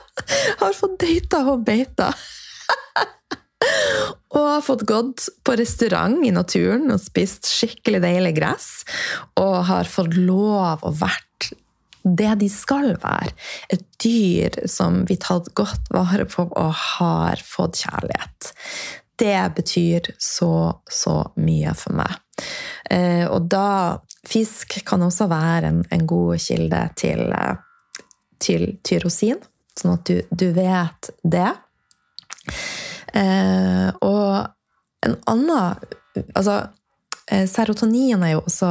Har 0.62 0.77
fått 0.77 0.99
data 1.01 1.41
og 1.51 1.65
beita. 1.65 2.12
Og 4.36 4.45
har 4.47 4.62
fått 4.65 4.86
gått 4.89 5.27
på 5.45 5.55
restaurant 5.60 6.23
i 6.25 6.31
naturen 6.34 6.89
og 6.93 7.01
spist 7.03 7.49
skikkelig 7.51 8.01
deilig 8.03 8.34
gress. 8.39 8.69
Og 9.39 9.65
har 9.69 9.89
fått 9.91 10.15
lov 10.17 10.86
å 10.88 10.93
vært 10.95 11.27
det 12.03 12.35
de 12.41 12.49
skal 12.49 12.95
være. 13.01 13.33
Et 13.69 13.83
dyr 14.03 14.63
som 14.69 15.03
vi 15.09 15.19
tatt 15.21 15.51
godt 15.57 15.91
vare 15.93 16.25
på 16.29 16.47
og 16.49 16.73
har 16.97 17.41
fått 17.45 17.83
kjærlighet. 17.83 18.51
Det 19.21 19.41
betyr 19.55 20.13
så, 20.17 20.81
så 20.89 21.15
mye 21.37 21.73
for 21.77 21.97
meg. 21.99 22.17
Eh, 22.89 23.25
og 23.29 23.49
da 23.51 23.99
Fisk 24.27 24.77
kan 24.85 25.01
også 25.01 25.25
være 25.29 25.69
en, 25.71 25.79
en 25.89 26.03
god 26.07 26.37
kilde 26.41 26.81
til, 26.97 27.23
eh, 27.33 28.03
til 28.41 28.67
tyrosin, 28.85 29.39
sånn 29.77 29.95
at 29.95 30.09
du, 30.09 30.21
du 30.29 30.47
vet 30.53 31.09
det. 31.21 31.49
Eh, 33.17 33.89
og 34.01 35.05
en 35.05 35.17
annen 35.29 35.89
Altså, 36.35 36.57
serotonin 37.47 38.19
er 38.27 38.33
jo 38.33 38.41
også 38.41 38.69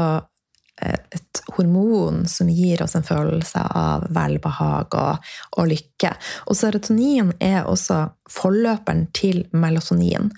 et 0.80 1.42
hormon 1.56 2.24
som 2.28 2.48
gir 2.48 2.82
oss 2.82 2.96
en 2.96 3.06
følelse 3.06 3.62
av 3.76 4.06
velbehag 4.14 4.96
og, 4.98 5.28
og, 5.56 5.68
lykke. 5.70 6.12
Og 6.48 6.58
serotonin 6.58 7.34
er 7.42 7.68
også 7.68 8.02
forløperen 8.30 9.06
til 9.16 9.42
melatonin. 9.52 10.30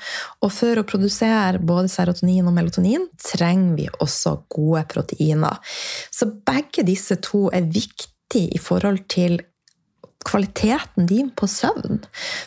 Og 0.43 0.53
for 0.55 0.81
å 0.81 0.87
produsere 0.89 1.63
både 1.63 1.93
serotonin 1.93 2.49
og 2.49 2.57
melatonin 2.57 3.07
trenger 3.23 3.79
vi 3.79 3.89
også 4.01 4.39
gode 4.53 4.85
proteiner. 4.93 5.61
Så 6.11 6.31
begge 6.47 6.87
disse 6.89 7.19
to 7.23 7.49
er 7.55 7.69
viktige 7.69 8.57
i 8.57 8.61
forhold 8.63 9.05
til 9.13 9.41
kvaliteten 10.25 11.07
din 11.11 11.31
på 11.35 11.49
søvn. 11.51 12.03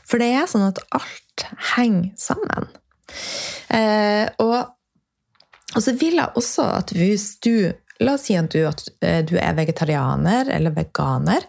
For 0.08 0.22
det 0.22 0.32
er 0.34 0.50
sånn 0.50 0.70
at 0.70 0.82
alt 0.96 1.48
henger 1.76 2.12
sammen. 2.20 2.70
Eh, 3.70 4.28
og, 4.42 4.72
og 5.76 5.84
så 5.84 5.94
vil 6.00 6.18
jeg 6.20 6.40
også 6.40 6.70
at 6.80 6.94
hvis 6.96 7.36
du 7.44 7.74
La 8.04 8.16
oss 8.18 8.28
si 8.28 8.36
at 8.36 8.52
du, 8.52 8.60
at 8.68 8.84
eh, 9.06 9.22
du, 9.28 9.38
er 9.40 9.56
vegetarianer 9.56 10.50
eller 10.52 10.76
veganer. 10.76 11.46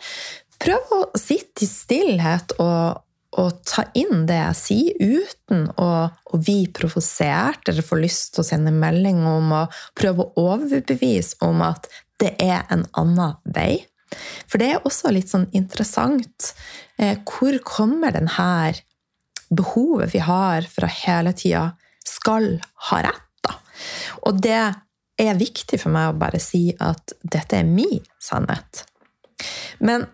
Prøv 0.63 0.95
å 0.95 1.01
sitte 1.19 1.67
i 1.67 1.69
stillhet 1.69 2.55
og, 2.63 3.03
og 3.37 3.59
ta 3.67 3.87
inn 3.99 4.25
det 4.29 4.39
jeg 4.39 4.61
sier, 4.61 5.19
uten 5.27 5.67
å, 5.83 5.91
å 6.07 6.41
bli 6.41 6.63
provosert 6.73 7.69
eller 7.69 7.85
få 7.85 7.99
lyst 8.01 8.35
til 8.35 8.45
å 8.45 8.49
sende 8.49 8.75
melding 8.75 9.25
om 9.29 9.53
å 9.59 9.67
prøve 9.99 10.25
å 10.25 10.47
overbevise 10.55 11.41
om 11.45 11.65
at 11.67 11.91
det 12.23 12.33
er 12.41 12.65
en 12.73 12.87
annen 12.97 13.37
vei. 13.53 13.85
For 14.47 14.63
det 14.63 14.71
er 14.71 14.87
også 14.87 15.11
litt 15.13 15.29
sånn 15.33 15.49
interessant. 15.57 16.53
Eh, 16.97 17.19
hvor 17.27 17.59
kommer 17.67 18.15
den 18.15 18.31
her 18.39 18.79
behovet 19.51 20.15
vi 20.15 20.23
har 20.25 20.67
for 20.71 20.87
å 20.87 20.95
hele 21.03 21.35
tida 21.37 21.69
skal 22.07 22.55
ha 22.89 23.03
rett? 23.05 23.23
da? 23.45 23.59
Og 24.31 24.41
det 24.43 24.63
er 25.19 25.39
viktig 25.39 25.81
for 25.81 25.95
meg 25.95 26.11
å 26.11 26.19
bare 26.21 26.41
si 26.43 26.69
at 26.83 27.17
dette 27.23 27.61
er 27.61 27.69
min 27.69 28.03
sannhet. 28.23 28.85
Men 29.79 30.07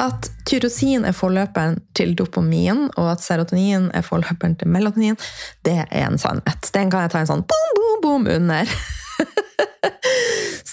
at 0.00 0.30
tyrosin 0.48 1.04
er 1.04 1.16
forløperen 1.16 1.80
til 1.96 2.14
dopamin, 2.16 2.86
og 2.96 3.10
at 3.12 3.24
serotonin 3.24 3.90
er 3.94 4.06
forløperen 4.06 4.56
til 4.60 4.70
melatonin, 4.72 5.18
det 5.66 5.76
er 5.82 6.06
en 6.06 6.18
sannhet. 6.18 6.70
Den 6.74 6.92
kan 6.92 7.04
jeg 7.04 7.12
ta 7.14 7.24
en 7.24 7.30
sånn 7.30 7.44
boom, 7.50 7.74
boom, 7.76 8.00
boom 8.06 8.30
under. 8.38 8.78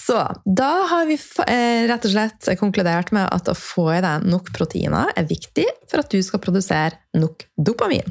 Så 0.08 0.16
da 0.44 0.70
har 0.88 1.04
vi 1.04 1.18
eh, 1.44 1.84
rett 1.88 2.06
og 2.06 2.12
slett 2.14 2.46
konkludert 2.56 3.10
med 3.12 3.28
at 3.28 3.48
å 3.50 3.54
få 3.56 3.90
i 3.92 3.98
deg 4.00 4.24
nok 4.24 4.46
proteiner 4.56 5.10
er 5.12 5.26
viktig 5.28 5.66
for 5.90 6.00
at 6.00 6.08
du 6.08 6.22
skal 6.24 6.40
produsere 6.40 6.96
nok 7.18 7.44
dopamin. 7.60 8.08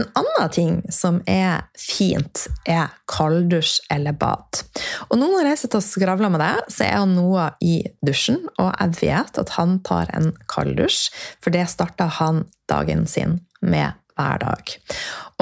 En 0.00 0.06
annen 0.16 0.54
ting 0.54 0.78
som 0.94 1.18
er 1.28 1.66
fint, 1.76 2.46
er 2.64 2.94
kalddusj 3.12 3.90
eller 3.92 4.16
bad. 4.16 4.62
Og 5.10 5.20
nå 5.20 5.28
når 5.34 5.50
jeg 5.50 5.60
sitter 5.64 5.82
og 5.82 5.88
skravler 5.90 6.32
med 6.32 6.40
deg, 6.46 6.62
så 6.72 6.86
er 6.86 7.04
Noah 7.12 7.60
i 7.60 7.82
dusjen, 8.00 8.40
og 8.56 8.72
jeg 8.72 8.96
vet 9.02 9.42
at 9.42 9.52
han 9.58 9.76
tar 9.84 10.08
en 10.16 10.30
kalddusj, 10.48 11.10
for 11.44 11.52
det 11.52 11.66
starter 11.68 12.08
han 12.22 12.46
dagen 12.72 13.04
sin 13.10 13.42
med 13.60 14.00
hver 14.16 14.40
dag. 14.46 14.74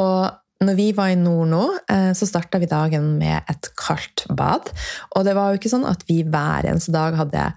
Og 0.03 0.35
når 0.65 0.77
vi 0.79 0.87
var 0.97 1.13
i 1.13 1.19
nord 1.21 1.51
nå, 1.53 1.65
eh, 1.93 2.11
så 2.17 2.29
starta 2.29 2.61
vi 2.63 2.69
dagen 2.71 3.17
med 3.21 3.45
et 3.51 3.69
kaldt 3.77 4.25
bad. 4.39 4.71
Og 5.17 5.27
det 5.27 5.37
var 5.37 5.53
jo 5.53 5.61
ikke 5.61 5.73
sånn 5.73 5.87
at 5.89 6.07
vi 6.09 6.23
hver 6.25 6.69
eneste 6.71 6.95
dag 6.95 7.17
hadde 7.19 7.51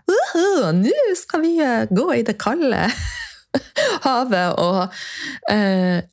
Nå 0.75 0.93
skal 1.17 1.43
vi 1.45 1.55
eh, 1.63 1.87
gå 1.89 2.05
i 2.17 2.25
det 2.27 2.35
kalde 2.41 2.83
havet! 4.05 4.59
Og 4.59 5.53
eh, 5.53 6.03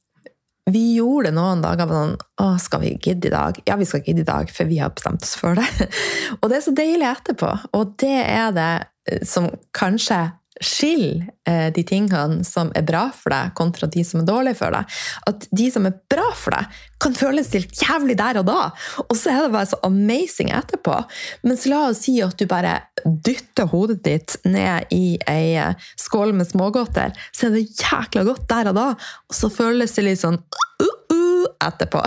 vi 0.71 0.85
gjorde 0.97 1.31
det 1.31 1.37
noen 1.37 1.61
dager 1.63 1.91
sånn 1.91 2.17
Å, 2.43 2.47
skal 2.63 2.83
vi 2.83 2.95
gidde 2.95 3.29
i 3.29 3.35
dag? 3.35 3.61
Ja, 3.69 3.77
vi 3.79 3.87
skal 3.87 4.03
gidde 4.07 4.25
i 4.25 4.31
dag, 4.31 4.51
for 4.55 4.71
vi 4.71 4.81
har 4.83 4.95
bestemt 4.95 5.27
oss 5.27 5.37
for 5.39 5.59
det. 5.59 5.91
Og 6.41 6.51
det 6.51 6.61
er 6.61 6.67
så 6.67 6.75
deilig 6.77 7.11
etterpå. 7.11 7.53
Og 7.79 7.95
det 8.03 8.19
er 8.23 8.55
det 8.57 8.73
eh, 9.11 9.23
som 9.27 9.51
kanskje 9.77 10.23
Skill 10.65 11.25
eh, 11.49 11.69
de 11.75 11.83
tingene 11.87 12.45
som 12.47 12.71
er 12.77 12.85
bra 12.87 13.07
for 13.15 13.33
deg, 13.35 13.53
kontra 13.59 13.89
de 13.93 14.05
som 14.07 14.23
er 14.23 14.29
dårlige 14.29 14.59
for 14.61 14.73
deg. 14.73 14.99
At 15.29 15.47
de 15.53 15.67
som 15.73 15.89
er 15.89 15.97
bra 16.11 16.27
for 16.37 16.57
deg, 16.57 16.79
kan 17.03 17.17
føles 17.17 17.53
helt 17.53 17.77
jævlig 17.77 18.17
der 18.17 18.41
og 18.41 18.47
da, 18.49 18.61
og 19.05 19.13
så 19.19 19.35
er 19.35 19.45
det 19.45 19.53
bare 19.53 19.69
så 19.69 19.81
amazing 19.85 20.53
etterpå. 20.57 20.97
Mens 21.45 21.67
la 21.69 21.83
oss 21.91 22.05
si 22.07 22.17
at 22.25 22.39
du 22.41 22.47
bare 22.49 22.79
dytter 23.05 23.69
hodet 23.73 24.01
ditt 24.07 24.39
ned 24.49 24.93
i 24.97 25.19
ei 25.29 25.57
eh, 25.61 25.91
skål 26.01 26.33
med 26.37 26.49
smågodter, 26.49 27.13
så 27.37 27.49
er 27.49 27.59
det 27.59 27.67
jækla 27.77 28.25
godt 28.29 28.49
der 28.53 28.73
og 28.73 28.79
da, 28.81 28.87
og 29.29 29.37
så 29.37 29.53
føles 29.53 29.97
det 29.97 30.07
litt 30.07 30.23
sånn 30.23 30.41
uh, 30.41 30.97
uh, 31.13 31.45
etterpå. 31.69 32.01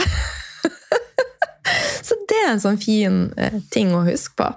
så 2.07 2.17
det 2.29 2.41
er 2.41 2.51
en 2.55 2.65
sånn 2.65 2.81
fin 2.81 3.21
eh, 3.37 3.61
ting 3.73 3.93
å 3.93 4.03
huske 4.07 4.35
på. 4.41 4.49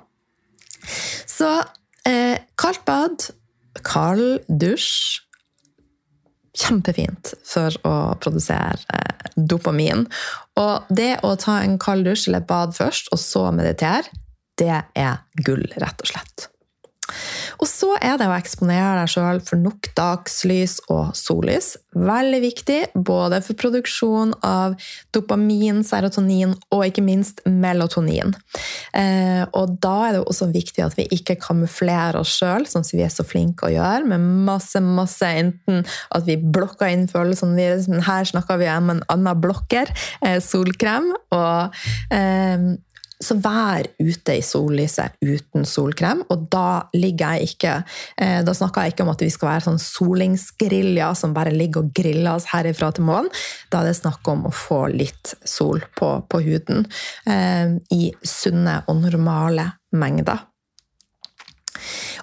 Så 1.28 1.50
eh, 2.08 2.40
kaldt 2.58 2.84
bad 2.88 3.28
kald 3.80 4.48
dusj 4.48 5.22
Kjempefint 6.52 7.30
for 7.48 7.72
å 7.88 7.92
produsere 8.20 8.76
eh, 8.92 9.30
dopamin. 9.36 10.04
Og 10.60 10.90
det 10.92 11.14
å 11.24 11.30
ta 11.40 11.62
en 11.64 11.78
kald 11.80 12.04
dusj 12.04 12.26
eller 12.28 12.44
bad 12.44 12.74
først, 12.76 13.08
og 13.08 13.20
så 13.22 13.46
meditere, 13.56 14.12
det 14.60 14.82
er 14.92 15.22
gull, 15.46 15.64
rett 15.80 16.04
og 16.04 16.10
slett. 16.12 16.50
Og 17.62 17.68
så 17.70 17.92
er 18.02 18.16
det 18.18 18.26
å 18.26 18.34
eksponere 18.34 18.96
deg 18.98 19.10
sjøl 19.12 19.38
for 19.46 19.60
nok 19.60 19.92
dagslys 19.94 20.80
og 20.90 21.12
sollys. 21.14 21.76
Veldig 21.94 22.40
viktig 22.42 22.78
både 23.06 23.38
for 23.44 23.58
produksjon 23.60 24.32
av 24.46 24.74
dopamin, 25.14 25.84
serotonin 25.86 26.56
og 26.74 26.84
ikke 26.88 27.04
minst 27.06 27.44
melatonin. 27.46 28.34
Eh, 28.98 29.44
og 29.54 29.78
da 29.84 29.94
er 30.08 30.16
det 30.16 30.24
også 30.24 30.50
viktig 30.50 30.82
at 30.82 30.98
vi 30.98 31.06
ikke 31.14 31.38
kamuflerer 31.42 32.18
oss 32.18 32.34
sjøl, 32.40 32.66
sånn 32.66 32.86
som 32.86 32.98
vi 32.98 33.06
er 33.06 33.14
så 33.14 33.26
flinke 33.26 33.68
å 33.68 33.74
gjøre, 33.76 34.10
med 34.10 34.26
masse, 34.48 34.82
masse 34.82 35.30
enten 35.30 35.84
at 35.86 36.26
vi 36.26 36.40
blokker 36.42 36.90
inn 36.90 37.06
følelsene 37.10 37.54
våre, 37.54 37.82
men 37.92 38.06
her 38.08 38.26
snakker 38.26 38.58
vi 38.58 38.72
om 38.74 38.96
en 38.96 39.04
annen 39.12 39.42
blokker, 39.42 39.92
eh, 40.26 40.40
solkrem. 40.42 41.12
og 41.32 41.82
eh, 42.10 42.72
så 43.22 43.36
vær 43.42 43.86
ute 44.02 44.36
i 44.36 44.42
sollyset 44.44 45.18
uten 45.22 45.66
solkrem. 45.68 46.22
Og 46.32 46.46
da 46.52 46.82
ligger 46.96 47.36
jeg 47.36 47.52
ikke 47.52 47.74
eh, 48.16 48.40
Da 48.44 48.54
snakker 48.56 48.86
jeg 48.86 48.94
ikke 48.94 49.06
om 49.06 49.12
at 49.14 49.24
vi 49.24 49.30
skal 49.32 49.52
være 49.52 49.66
sånn 49.68 49.82
solingsgerilja 49.82 51.12
som 51.18 51.34
bare 51.36 51.54
ligger 51.54 51.84
og 51.84 51.92
griller 51.96 52.34
oss 52.36 52.50
herifra 52.52 52.92
til 52.94 53.06
månen. 53.08 53.30
Da 53.72 53.82
er 53.82 53.90
det 53.90 53.98
snakk 54.00 54.28
om 54.32 54.46
å 54.48 54.54
få 54.54 54.84
litt 54.92 55.34
sol 55.48 55.82
på, 55.98 56.14
på 56.28 56.42
huden 56.44 56.86
eh, 57.30 57.76
i 57.94 58.02
sunne 58.26 58.82
og 58.88 59.04
normale 59.04 59.70
mengder. 59.96 60.48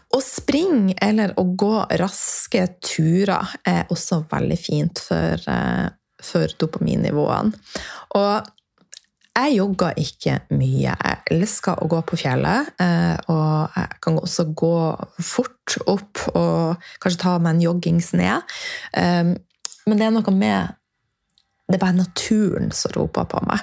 Å 0.10 0.20
springe 0.26 0.96
eller 1.06 1.36
å 1.38 1.44
gå 1.60 1.74
raske 2.00 2.64
turer 2.82 3.56
er 3.68 3.90
også 3.94 4.24
veldig 4.32 4.58
fint 4.58 5.02
for, 5.06 5.44
eh, 5.54 5.90
for 6.24 6.56
dopaminnivåene. 6.62 7.54
Og 8.18 8.56
jeg 9.40 9.58
jogger 9.60 10.00
ikke 10.00 10.38
mye. 10.56 10.94
Jeg 10.94 11.20
elsker 11.36 11.80
å 11.82 11.88
gå 11.92 12.00
på 12.08 12.20
fjellet. 12.20 12.72
Eh, 12.82 13.16
og 13.32 13.76
jeg 13.76 14.00
kan 14.04 14.20
også 14.20 14.48
gå 14.58 14.76
fort 15.24 15.78
opp 15.90 16.26
og 16.34 16.90
kanskje 17.02 17.22
ta 17.24 17.38
meg 17.40 17.56
en 17.56 17.64
joggings 17.64 18.12
ned. 18.20 18.58
Eh, 18.98 19.36
men 19.88 20.02
det 20.02 20.08
er 20.08 20.14
noe 20.16 20.36
med 20.36 20.76
Det 21.70 21.78
er 21.78 21.84
bare 21.84 22.00
naturen 22.00 22.72
som 22.74 22.90
roper 22.96 23.28
på 23.30 23.44
meg. 23.46 23.60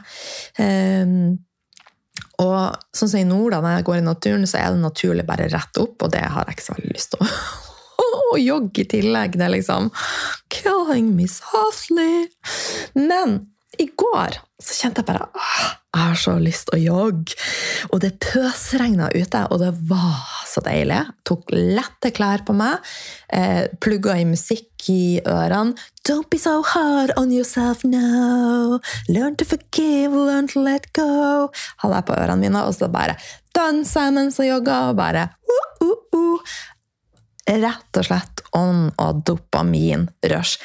Eh, 0.62 1.14
og 2.38 2.76
sånn 2.94 3.10
som 3.10 3.18
i 3.18 3.26
nord, 3.26 3.56
når 3.56 3.80
jeg 3.80 3.86
går 3.88 3.98
i 3.98 4.04
naturen, 4.06 4.46
så 4.46 4.60
er 4.60 4.74
det 4.74 4.84
naturlig 4.84 5.24
bare 5.26 5.48
rett 5.50 5.80
opp, 5.82 6.04
og 6.04 6.12
det 6.12 6.20
har 6.22 6.46
jeg 6.46 6.54
ikke 6.54 6.66
så 6.68 6.76
veldig 6.76 6.92
lyst 6.94 7.16
til 7.16 7.24
å 7.26 8.38
jogge 8.52 8.84
i 8.84 8.88
tillegg. 8.92 9.34
Det 9.34 9.46
er 9.48 9.54
liksom 9.56 9.90
Killing 10.54 11.10
me 11.16 11.26
softly. 11.30 12.28
Men 12.94 13.40
i 13.78 13.88
går 13.98 14.38
så 14.62 14.76
kjente 14.78 15.02
jeg 15.02 15.08
bare 15.10 15.26
jeg 15.96 16.10
har 16.10 16.18
så 16.20 16.34
lyst 16.40 16.68
til 16.68 16.76
å 16.76 16.82
jogge. 16.82 17.36
Og 17.88 18.02
det 18.04 18.18
pøsregna 18.20 19.08
ute, 19.14 19.40
og 19.48 19.62
det 19.62 19.70
var 19.88 20.26
så 20.44 20.60
deilig. 20.64 20.98
Tok 21.24 21.54
lette 21.54 22.10
klær 22.16 22.44
på 22.44 22.52
meg, 22.56 22.84
eh, 23.32 23.64
plugga 23.80 24.18
i 24.20 24.26
musikk 24.28 24.90
i 24.92 25.20
ørene. 25.24 25.72
Don't 26.04 26.28
be 26.28 26.38
so 26.38 26.60
hard 26.62 27.12
on 27.16 27.32
yourself 27.32 27.82
now. 27.82 28.78
Learn 29.08 29.36
to 29.36 29.44
forgive, 29.44 30.12
learn 30.12 30.48
to 30.48 30.60
let 30.60 30.92
go. 30.92 31.50
Hadde 31.78 31.94
jeg 31.94 32.04
på 32.04 32.18
ørene 32.20 32.44
mine, 32.44 32.60
og 32.62 32.74
så 32.74 32.92
bare 32.92 33.16
dansa 33.54 34.04
jeg 34.04 34.12
mens 34.12 34.36
jeg 34.36 34.52
jogga, 34.52 34.90
og 34.90 34.96
bare 34.96 35.30
uh, 35.48 35.86
uh, 35.86 35.96
uh. 36.12 36.38
Rett 37.48 37.96
og 37.96 38.04
slett 38.04 38.44
ånd 38.52 38.92
og 38.98 39.24
dopamin-rush. 39.24 40.58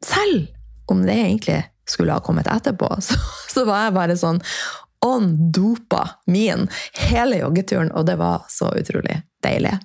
Selv 0.00 0.46
om 0.88 1.04
det 1.04 1.16
egentlig 1.18 1.64
skulle 1.86 2.16
ha 2.16 2.24
kommet 2.24 2.50
etterpå, 2.50 2.90
så, 3.08 3.18
så 3.52 3.64
var 3.68 3.86
jeg 3.86 3.96
bare 3.98 4.18
sånn 4.20 4.42
on 5.06 5.52
dopa 5.52 6.02
min 6.32 6.66
hele 7.10 7.38
joggeturen, 7.42 7.92
og 7.92 8.08
det 8.08 8.16
var 8.18 8.46
så 8.50 8.72
utrolig 8.74 9.20
deilig. 9.44 9.76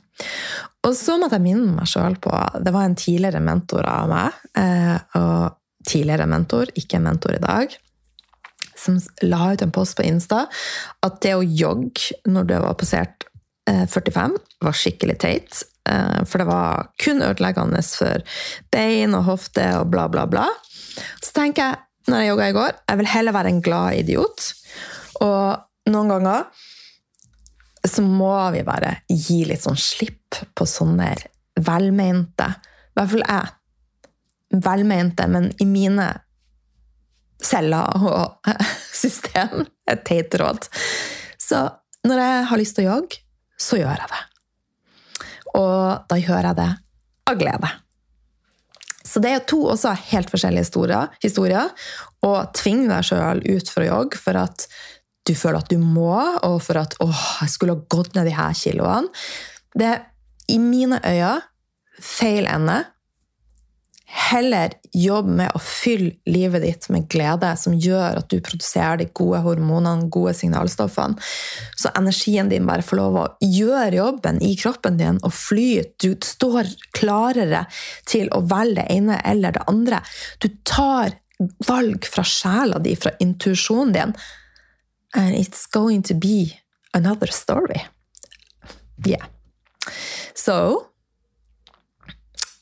Og 0.88 0.96
så 0.98 1.18
måtte 1.22 1.38
jeg 1.38 1.46
minne 1.46 1.76
meg 1.76 1.90
sjøl 1.90 2.16
på 2.22 2.32
Det 2.64 2.74
var 2.74 2.88
en 2.88 2.98
tidligere 2.98 3.42
mentor 3.44 3.86
av 3.90 4.10
meg, 4.10 4.38
eh, 4.58 4.98
og 5.20 5.58
tidligere 5.88 6.30
mentor, 6.30 6.72
ikke 6.78 6.98
en 6.98 7.08
mentor 7.10 7.36
i 7.38 7.44
dag, 7.44 7.76
som 8.78 8.98
la 9.22 9.52
ut 9.54 9.62
en 9.62 9.74
post 9.74 9.98
på 9.98 10.06
Insta 10.08 10.46
at 11.06 11.20
det 11.22 11.36
å 11.38 11.46
jogge 11.46 12.18
når 12.26 12.48
du 12.50 12.56
var 12.64 12.80
passert 12.80 13.28
45, 13.70 14.34
eh, 14.34 14.66
var 14.66 14.78
skikkelig 14.78 15.18
teit. 15.22 15.62
Eh, 15.90 16.24
for 16.26 16.42
det 16.42 16.50
var 16.50 16.90
kun 17.02 17.22
ødeleggende 17.26 17.82
for 17.86 18.26
bein 18.74 19.16
og 19.18 19.28
hofte 19.30 19.68
og 19.80 19.92
bla, 19.94 20.08
bla, 20.10 20.26
bla. 20.30 20.48
Så 21.22 21.34
tenker 21.38 21.70
jeg 21.70 21.90
når 22.12 22.24
jeg 22.24 22.32
jogga 22.32 22.50
i 22.50 22.56
går. 22.58 22.78
Jeg 22.89 23.00
vil 23.00 23.10
heller 23.13 23.36
være 23.36 23.54
en 23.54 23.63
glad 23.63 24.02
idiot. 24.02 24.47
Og 25.24 25.91
noen 25.91 26.12
ganger 26.12 26.67
så 27.88 28.04
må 28.06 28.34
vi 28.54 28.62
bare 28.65 29.00
gi 29.10 29.41
litt 29.50 29.63
sånn 29.63 29.80
slipp 29.80 30.38
på 30.54 30.67
sånne 30.69 31.15
velmente 31.62 32.45
I 32.45 33.00
hvert 33.00 33.12
fall 33.15 33.26
jeg. 33.26 33.56
Velmente, 34.62 35.26
men 35.32 35.50
i 35.63 35.65
mine 35.67 36.08
celler 37.41 38.04
og 38.06 38.52
system 39.04 39.65
et 39.89 40.04
teit 40.08 40.36
råd. 40.38 40.67
Så 41.39 41.63
når 42.08 42.21
jeg 42.21 42.43
har 42.52 42.62
lyst 42.62 42.78
til 42.78 42.86
å 42.88 42.95
jogge, 42.95 43.21
så 43.62 43.80
gjør 43.80 43.95
jeg 43.95 44.12
det. 44.12 44.21
Og 45.58 46.12
da 46.12 46.19
gjør 46.19 46.50
jeg 46.50 46.60
det 46.60 46.69
av 47.32 47.39
glede. 47.39 47.71
Så 49.12 49.19
det 49.24 49.34
er 49.36 49.43
to 49.43 49.60
også 49.74 49.91
helt 50.13 50.32
forskjellige 50.32 50.69
historier. 51.24 51.71
Å 52.24 52.32
tvinge 52.56 52.88
deg 52.88 53.08
sjøl 53.10 53.43
ut 53.43 53.71
for 53.71 53.84
å 53.84 53.89
jogge 53.89 54.21
for 54.21 54.39
at 54.39 54.67
du 55.28 55.36
føler 55.38 55.60
at 55.60 55.69
du 55.69 55.78
må, 55.78 56.15
og 56.41 56.62
for 56.65 56.80
at 56.82 56.95
'åh, 57.00 57.26
jeg 57.43 57.50
skulle 57.54 57.76
ha 57.76 57.86
gått 57.89 58.15
ned 58.15 58.26
de 58.26 58.34
her 58.34 58.56
kiloene'. 58.58 59.12
Det 59.78 59.86
er 59.86 60.00
i 60.50 60.58
mine 60.58 61.00
øyne 61.04 61.41
feil 62.02 62.47
ende 62.50 62.86
Heller 64.12 64.74
jobb 64.91 65.30
med 65.39 65.54
å 65.56 65.60
fylle 65.63 66.17
livet 66.28 66.65
ditt 66.65 66.88
med 66.91 67.06
glede, 67.12 67.54
som 67.56 67.78
gjør 67.80 68.19
at 68.19 68.28
du 68.32 68.41
produserer 68.43 69.00
de 69.00 69.08
gode 69.15 69.39
hormonene, 69.45 70.10
gode 70.12 70.34
signalstoffene. 70.36 71.15
Så 71.80 71.93
energien 71.95 72.52
din 72.52 72.67
bare 72.67 72.84
får 72.84 73.00
lov 73.00 73.19
å 73.21 73.26
gjøre 73.39 74.02
jobben 74.02 74.41
i 74.43 74.52
kroppen 74.60 75.00
din 75.00 75.21
og 75.24 75.32
flyte. 75.36 75.95
Du 76.04 76.28
står 76.28 76.67
klarere 76.97 77.63
til 78.10 78.28
å 78.36 78.43
velge 78.43 78.82
det 78.82 78.88
ene 78.97 79.21
eller 79.28 79.56
det 79.56 79.63
andre. 79.71 80.04
Du 80.43 80.50
tar 80.67 81.15
valg 81.67 82.06
fra 82.08 82.28
sjela 82.28 82.84
di, 82.84 82.97
fra 83.00 83.15
intuisjonen 83.24 83.95
din. 83.95 84.15
And 85.15 85.36
it's 85.36 85.65
going 85.71 86.04
to 86.04 86.13
be 86.13 86.60
another 86.93 87.28
story. 87.28 87.86
Yeah. 89.06 89.26
So 90.36 90.88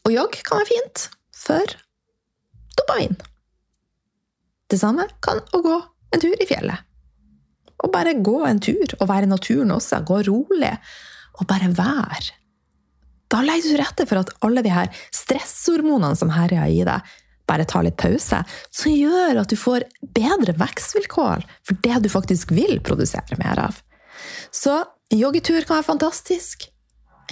Å 0.07 0.11
jogge 0.13 0.41
kan 0.45 0.61
være 0.61 0.69
fint 0.71 1.09
for 1.39 1.75
dopamin. 2.77 3.15
Det 4.69 4.77
samme 4.81 5.07
kan 5.23 5.41
å 5.55 5.61
gå 5.65 5.77
en 6.13 6.21
tur 6.21 6.35
i 6.35 6.47
fjellet. 6.49 6.85
Og 7.79 7.93
bare 7.93 8.17
gå 8.19 8.41
en 8.45 8.59
tur, 8.59 8.91
og 8.99 9.07
være 9.07 9.25
i 9.25 9.31
naturen 9.31 9.71
også. 9.71 10.01
Gå 10.05 10.19
rolig, 10.27 10.73
og 11.39 11.47
bare 11.47 11.71
være. 11.71 12.35
Da 13.29 13.41
legger 13.45 13.63
du 13.63 13.71
til 13.71 13.81
rette 13.81 14.05
for 14.09 14.21
at 14.21 14.31
alle 14.45 14.63
de 14.65 14.73
her 14.73 14.89
stresshormonene 15.15 16.17
som 16.17 16.33
herjer 16.33 16.73
i 16.73 16.85
deg, 16.87 17.17
bare 17.49 17.65
tar 17.65 17.85
litt 17.85 17.97
pause, 17.97 18.43
som 18.69 18.93
gjør 18.93 19.39
at 19.41 19.49
du 19.49 19.57
får 19.57 19.87
bedre 20.13 20.53
vekstvilkår 20.59 21.45
for 21.65 21.79
det 21.85 22.01
du 22.03 22.09
faktisk 22.13 22.51
vil 22.53 22.77
produsere 22.85 23.39
mer 23.41 23.61
av. 23.63 23.79
Så 24.53 24.75
en 25.09 25.17
joggetur 25.17 25.63
kan 25.63 25.79
være 25.79 25.87
fantastisk. 25.87 26.67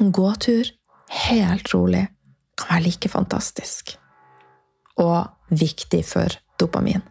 En 0.01 0.09
gåtur, 0.13 0.69
helt 1.27 1.69
rolig, 1.73 2.07
kan 2.57 2.75
være 2.75 2.87
like 2.87 3.11
fantastisk. 3.11 3.95
Og 4.97 5.53
viktig 5.53 6.01
for 6.05 6.39
dopamin. 6.59 7.03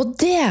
Og 0.00 0.16
det 0.20 0.46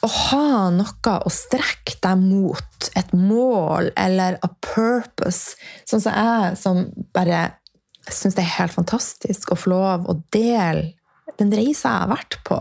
å 0.00 0.08
ha 0.08 0.68
noe 0.72 1.14
å 1.26 1.32
strekke 1.32 1.98
deg 2.00 2.22
mot, 2.22 2.90
et 2.96 3.12
mål 3.12 3.90
eller 4.00 4.38
a 4.40 4.48
purpose, 4.64 5.58
sånn 5.88 6.02
som 6.04 6.16
jeg 6.16 6.56
som 6.60 6.84
bare 7.14 7.42
syns 8.10 8.36
det 8.36 8.44
er 8.46 8.56
helt 8.56 8.74
fantastisk 8.74 9.52
å 9.52 9.58
få 9.60 9.72
lov 9.74 10.08
å 10.08 10.16
dele 10.32 10.94
den 11.38 11.52
reisa 11.54 11.92
jeg 11.92 12.04
har 12.04 12.10
vært 12.10 12.38
på, 12.48 12.58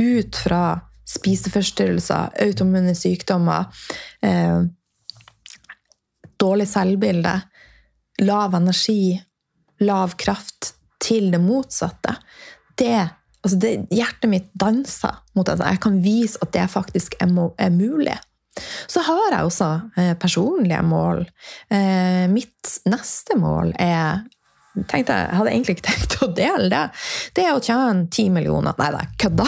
ut 0.00 0.38
fra 0.44 0.62
spiseforstyrrelser, 1.08 2.36
automune 2.44 2.94
sykdommer, 2.96 3.68
eh, 4.24 4.64
dårlig 6.44 6.68
selvbilde, 6.70 7.34
lav 8.22 8.54
energi, 8.54 9.16
lav 9.84 10.14
kraft, 10.20 10.74
til 11.04 11.32
det 11.32 11.40
motsatte. 11.42 12.14
Det 12.78 12.94
altså 13.44 13.58
det, 13.60 13.72
Hjertet 13.92 14.30
mitt 14.30 14.46
danser 14.56 15.18
mot 15.36 15.48
at 15.52 15.60
jeg 15.60 15.80
kan 15.84 15.98
vise 16.04 16.40
at 16.40 16.54
det 16.54 16.68
faktisk 16.72 17.18
er, 17.20 17.32
er 17.60 17.74
mulig. 17.74 18.16
Så 18.86 19.02
har 19.02 19.32
jeg 19.32 19.48
også 19.48 19.68
eh, 19.98 20.14
personlige 20.20 20.82
mål. 20.86 21.24
Eh, 21.68 22.24
mitt 22.30 22.78
neste 22.88 23.36
mål 23.40 23.74
er 23.82 24.22
tenkte 24.90 25.14
Jeg 25.14 25.38
hadde 25.38 25.50
egentlig 25.52 25.76
ikke 25.76 25.86
tenkt 25.86 26.16
å 26.24 26.30
dele 26.34 26.70
det. 26.70 26.84
Det 27.36 27.44
er 27.46 27.54
å 27.54 27.62
tjene 27.62 28.08
ti 28.10 28.28
millioner. 28.32 28.74
Nei 28.78 28.90
da, 28.94 29.04
kødda! 29.22 29.46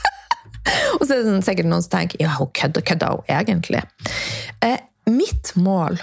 Og 0.98 1.02
så 1.04 1.14
er 1.14 1.18
det 1.18 1.26
sånn, 1.26 1.44
sikkert 1.44 1.68
noen 1.68 1.84
som 1.84 1.92
tenker 1.96 2.22
ja, 2.22 2.32
hun 2.38 2.52
kødder, 2.56 2.84
kødder 2.86 3.18
hun 3.18 3.32
egentlig? 3.32 3.82
Eh, 4.64 4.78
mitt 5.10 5.56
mål 5.56 5.98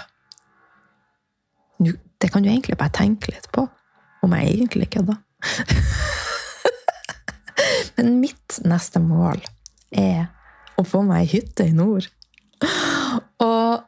Det 2.18 2.32
kan 2.32 2.42
du 2.42 2.48
egentlig 2.50 2.78
bare 2.78 2.90
tenke 2.90 3.30
litt 3.30 3.46
på, 3.54 3.62
om 4.26 4.32
jeg 4.34 4.48
egentlig 4.50 4.88
kødder. 4.90 5.20
Men 7.96 8.18
mitt 8.18 8.58
neste 8.66 8.98
mål 8.98 9.38
er 9.94 10.26
å 10.78 10.82
få 10.86 11.04
meg 11.06 11.22
ei 11.22 11.30
hytte 11.36 11.68
i 11.70 11.76
nord. 11.76 12.08
Og 13.44 13.84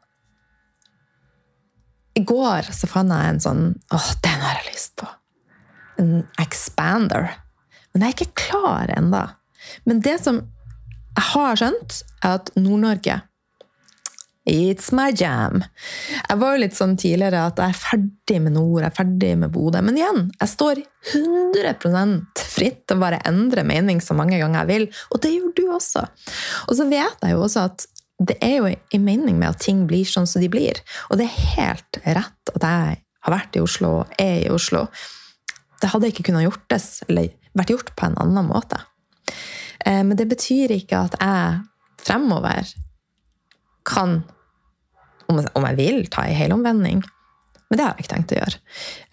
i 2.14 2.22
går 2.26 2.70
så 2.74 2.86
fant 2.90 3.14
jeg 3.14 3.32
en 3.32 3.42
sånn 3.42 3.64
Åh, 3.94 4.10
den 4.22 4.44
har 4.44 4.60
jeg 4.60 4.74
lyst 4.74 4.94
på! 5.00 5.08
En 6.00 6.22
expander. 6.40 7.32
Men 7.90 8.04
jeg 8.04 8.12
er 8.12 8.18
ikke 8.20 8.46
klar 8.46 8.92
ennå. 8.94 9.24
Men 9.84 10.00
det 10.04 10.16
som 10.22 10.40
jeg 10.40 11.26
har 11.34 11.58
skjønt, 11.58 11.98
er 12.22 12.38
at 12.38 12.52
Nord-Norge 12.56 13.18
It's 14.48 14.88
my 14.96 15.10
jam. 15.12 15.60
Jeg 16.28 16.40
var 16.40 16.54
jo 16.54 16.60
litt 16.62 16.76
sånn 16.76 16.94
tidligere 16.98 17.42
at 17.50 17.60
jeg 17.60 17.74
er 17.74 17.76
ferdig 17.76 18.38
med 18.40 18.54
nord, 18.56 18.80
jeg 18.80 18.88
er 18.88 18.96
ferdig 18.96 19.32
med 19.42 19.52
Bodø. 19.52 19.82
Men 19.84 19.98
igjen, 20.00 20.22
jeg 20.40 20.52
står 20.54 20.80
100 21.12 21.74
fritt 22.40 22.82
til 22.88 22.96
å 22.96 23.02
bare 23.02 23.20
endre 23.28 23.66
mening 23.68 24.00
så 24.00 24.16
mange 24.16 24.40
ganger 24.40 24.62
jeg 24.62 24.70
vil. 24.70 24.88
Og 25.12 25.22
det 25.22 25.34
gjør 25.34 25.52
du 25.58 25.62
også. 25.76 26.06
Og 26.68 26.76
så 26.78 26.88
vet 26.88 27.26
jeg 27.26 27.36
jo 27.36 27.44
også 27.44 27.66
at 27.68 27.86
det 28.20 28.36
er 28.44 28.56
jo 28.58 28.68
en 28.68 29.04
mening 29.04 29.38
med 29.40 29.48
at 29.48 29.62
ting 29.64 29.86
blir 29.88 30.08
sånn 30.08 30.28
som 30.28 30.42
de 30.42 30.50
blir. 30.52 30.80
Og 31.08 31.20
det 31.20 31.28
er 31.28 31.54
helt 31.56 32.00
rett 32.04 32.54
at 32.54 32.66
jeg 32.66 33.00
har 33.00 33.34
vært 33.36 33.56
i 33.56 33.64
Oslo 33.64 33.94
og 34.00 34.20
er 34.20 34.44
i 34.46 34.52
Oslo. 34.52 34.86
Det 35.80 35.88
hadde 35.92 36.10
ikke 36.10 36.26
kunnet 36.28 36.44
gjortes, 36.44 37.02
eller 37.08 37.30
vært 37.56 37.72
gjort 37.72 37.94
på 37.96 38.08
en 38.08 38.18
annen 38.20 38.48
måte. 38.48 38.80
Eh, 39.84 40.02
men 40.04 40.16
det 40.16 40.28
betyr 40.28 40.72
ikke 40.76 41.06
at 41.08 41.16
jeg 41.20 41.60
fremover 42.04 42.68
kan, 43.88 44.20
om 45.30 45.40
jeg 45.40 45.78
vil, 45.78 46.04
ta 46.12 46.26
ei 46.28 46.36
helomvending. 46.36 47.02
Men 47.70 47.78
det 47.78 47.84
har 47.84 47.94
jeg 47.94 48.04
ikke 48.04 48.14
tenkt 48.14 48.34
å 48.34 48.40
gjøre. 48.40 48.60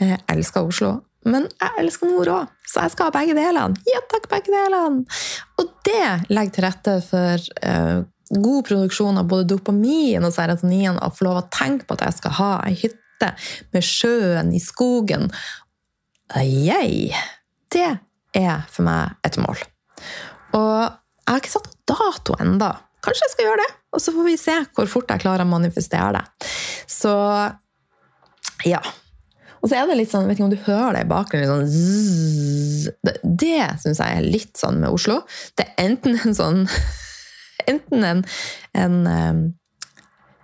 Jeg 0.01 0.19
elsker 0.33 0.69
Oslo, 0.71 0.91
men 1.27 1.47
jeg 1.59 1.81
elsker 1.83 2.09
nord 2.09 2.31
òg, 2.31 2.53
så 2.67 2.85
jeg 2.85 2.93
skal 2.93 3.09
ha 3.09 3.15
begge 3.15 3.35
delene. 3.37 3.81
Ja 3.89 4.01
takk, 4.11 4.29
begge 4.31 4.53
delene! 4.53 5.03
Og 5.61 5.73
det 5.87 6.05
legger 6.31 6.55
til 6.55 6.65
rette 6.65 6.95
for 7.05 7.47
uh, 7.67 7.99
god 8.33 8.67
produksjon 8.67 9.19
av 9.21 9.29
både 9.29 9.49
dopamin 9.53 10.25
og 10.25 10.33
serotonin, 10.35 10.99
å 10.99 11.11
få 11.13 11.27
lov 11.27 11.41
å 11.41 11.47
tenke 11.53 11.87
på 11.87 11.97
at 11.97 12.07
jeg 12.07 12.19
skal 12.19 12.37
ha 12.39 12.51
ei 12.67 12.75
hytte 12.79 13.31
med 13.75 13.85
sjøen 13.85 14.53
i 14.55 14.61
skogen. 14.63 15.29
Jeg, 16.37 17.13
det 17.73 17.89
er 18.35 18.65
for 18.71 18.87
meg 18.87 19.15
et 19.27 19.39
mål. 19.41 19.61
Og 20.57 20.81
jeg 20.81 21.33
har 21.33 21.41
ikke 21.41 21.55
satt 21.57 21.73
dato 21.87 22.35
ennå. 22.39 22.71
Kanskje 23.07 23.23
jeg 23.23 23.33
skal 23.33 23.45
gjøre 23.47 23.63
det, 23.63 23.73
og 23.95 24.03
så 24.03 24.11
får 24.11 24.25
vi 24.27 24.37
se 24.39 24.53
hvor 24.75 24.89
fort 24.91 25.11
jeg 25.13 25.23
klarer 25.23 25.45
å 25.45 25.49
manifestere 25.49 26.09
det. 26.17 26.49
Så 26.91 27.13
ja. 28.67 28.81
Og 29.61 29.69
så 29.69 29.77
er 29.79 29.87
det 29.89 29.97
litt 29.97 30.11
sånn, 30.11 30.27
vet 30.27 30.37
ikke 30.37 30.47
om 30.47 30.51
du 30.51 30.65
hører 30.67 30.97
det 30.97 31.05
i 31.05 31.09
bakgrunnen, 31.09 31.49
sånn 31.49 31.69
zzz, 31.71 32.89
Det, 33.03 33.13
det 33.23 33.69
syns 33.81 34.01
jeg 34.03 34.19
er 34.19 34.27
litt 34.27 34.59
sånn 34.59 34.81
med 34.83 34.93
Oslo. 34.93 35.21
Det 35.57 35.65
er 35.65 35.87
enten 35.87 36.19
en 36.19 36.37
sånn 36.37 36.65
Enten 37.71 38.05
en, 38.05 38.21
en, 38.77 38.99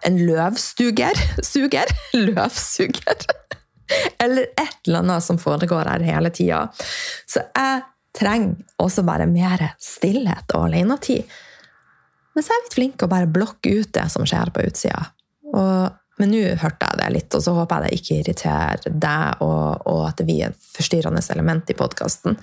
en 0.07 0.17
løvstuger 0.27 1.19
Suger? 1.45 1.91
Løvsuger. 2.25 3.27
Eller 4.23 4.49
et 4.49 4.87
eller 4.87 5.03
annet 5.03 5.23
som 5.23 5.39
foregår 5.39 5.91
her 5.91 6.03
hele 6.07 6.31
tida. 6.33 6.65
Så 7.29 7.43
jeg 7.45 7.83
trenger 8.17 8.55
også 8.81 9.05
bare 9.05 9.27
mer 9.29 9.69
stillhet 9.81 10.51
og 10.55 10.67
alenetid. 10.69 11.29
Men 12.33 12.45
så 12.45 12.51
er 12.51 12.59
jeg 12.59 12.65
litt 12.65 12.77
flink 12.79 13.03
å 13.05 13.11
bare 13.11 13.29
blokke 13.29 13.75
ut 13.79 13.91
det 13.93 14.07
som 14.09 14.25
skjer 14.27 14.51
på 14.53 14.65
utsida. 14.65 15.03
Men 16.21 16.29
nå 16.29 16.41
hørte 16.61 16.87
jeg 16.89 16.99
det 16.99 17.11
litt, 17.13 17.35
og 17.37 17.41
så 17.45 17.53
håper 17.57 17.83
jeg 17.83 17.85
det 17.85 17.99
ikke 17.99 18.17
irriterer 18.21 18.97
deg, 19.05 19.45
og, 19.45 19.87
og 19.89 20.01
at 20.07 20.19
det 20.19 20.27
blir 20.27 20.43
et 20.47 20.67
forstyrrende 20.75 21.23
element 21.33 21.69
i 21.73 21.77
podkasten. 21.77 22.37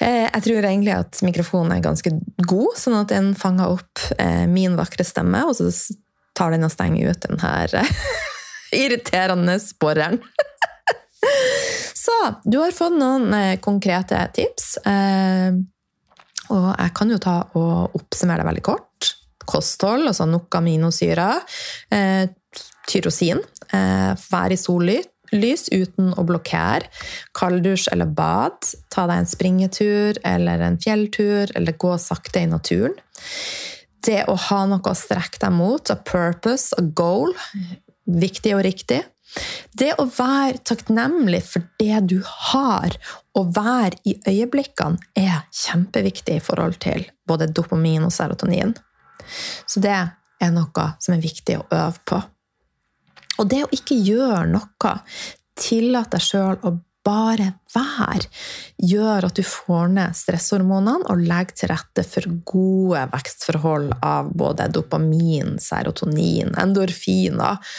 Eh, 0.00 0.26
jeg 0.26 0.44
tror 0.46 0.64
egentlig 0.64 0.94
at 0.96 1.18
mikrofonen 1.26 1.74
er 1.74 1.84
ganske 1.84 2.12
god, 2.48 2.76
sånn 2.80 2.96
at 3.02 3.10
den 3.12 3.34
fanger 3.36 3.74
opp 3.74 4.04
eh, 4.16 4.46
min 4.48 4.78
vakre 4.78 5.04
stemme, 5.04 5.42
og 5.48 5.58
så 5.58 5.68
tar 6.38 6.54
den 6.54 6.64
og 6.64 6.72
stenger 6.72 7.10
ut 7.10 7.26
den 7.26 7.42
her 7.42 7.74
irriterende 8.82 9.58
sporeren. 9.60 10.22
så 12.04 12.16
du 12.46 12.62
har 12.62 12.72
fått 12.76 12.96
noen 12.96 13.28
eh, 13.36 13.58
konkrete 13.60 14.22
tips. 14.38 14.76
Og 16.50 16.68
jeg 16.74 16.94
kan 16.96 17.12
jo 17.12 17.20
ta 17.22 17.36
og 17.58 17.96
oppsummere 17.98 18.42
det 18.42 18.50
veldig 18.50 18.66
kort. 18.66 19.14
Kosthold, 19.50 20.08
altså 20.10 20.26
nok 20.28 20.54
aminosyrer. 20.60 21.40
Eh, 21.94 22.26
tyrosin. 22.90 23.40
Eh, 23.70 24.12
vær 24.30 24.52
i 24.52 24.58
sollys 24.58 25.68
uten 25.70 26.12
å 26.18 26.26
blokkere. 26.26 26.90
Kalddusj 27.36 27.90
eller 27.94 28.10
bad. 28.10 28.58
Ta 28.92 29.06
deg 29.10 29.22
en 29.22 29.30
springetur 29.30 30.20
eller 30.26 30.66
en 30.66 30.78
fjelltur, 30.82 31.52
eller 31.54 31.78
gå 31.78 31.94
sakte 32.02 32.42
i 32.42 32.50
naturen. 32.50 32.96
Det 34.00 34.24
å 34.32 34.36
ha 34.48 34.64
noe 34.66 34.80
å 34.80 34.96
strekke 34.96 35.42
deg 35.42 35.52
mot, 35.52 35.90
a 35.92 35.96
purpose, 35.96 36.72
a 36.78 36.82
goal, 36.82 37.34
viktig 38.08 38.54
og 38.56 38.64
riktig. 38.64 39.02
Det 39.76 39.92
å 40.02 40.06
være 40.10 40.62
takknemlig 40.66 41.42
for 41.46 41.66
det 41.80 42.00
du 42.10 42.18
har, 42.26 42.96
og 43.38 43.52
være 43.56 44.00
i 44.08 44.16
øyeblikkene, 44.26 44.98
er 45.14 45.44
kjempeviktig 45.54 46.40
i 46.40 46.44
forhold 46.44 46.80
til 46.82 47.06
både 47.28 47.50
dopamin 47.54 48.08
og 48.08 48.14
serotonin. 48.14 48.74
Så 49.66 49.82
det 49.84 49.94
er 49.94 50.52
noe 50.54 50.86
som 50.98 51.14
er 51.14 51.22
viktig 51.22 51.60
å 51.60 51.66
øve 51.68 52.04
på. 52.08 52.20
Og 53.40 53.48
det 53.48 53.64
å 53.64 53.72
ikke 53.72 53.96
gjøre 53.96 54.46
noe, 54.50 54.94
tillate 55.60 56.16
deg 56.16 56.24
sjøl 56.24 56.58
å 56.66 56.74
bare 57.06 57.46
være, 57.72 58.28
gjør 58.76 59.28
at 59.30 59.38
du 59.38 59.44
får 59.46 59.92
ned 59.94 60.16
stresshormonene 60.18 61.08
og 61.08 61.22
legger 61.24 61.56
til 61.56 61.72
rette 61.72 62.04
for 62.04 62.28
gode 62.50 63.06
vekstforhold 63.14 63.94
av 64.04 64.28
både 64.36 64.68
dopamin, 64.74 65.56
serotonin, 65.62 66.52
endorfiner 66.60 67.72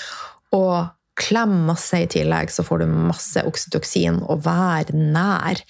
og 0.57 0.89
Klem 1.21 1.53
masse 1.67 2.01
i 2.01 2.09
tillegg, 2.09 2.51
så 2.53 2.65
får 2.65 2.83
du 2.83 2.95
masse 3.11 3.43
oksytoksin. 3.47 4.21
Og 4.31 4.43
vær 4.45 4.89
nær. 4.95 5.61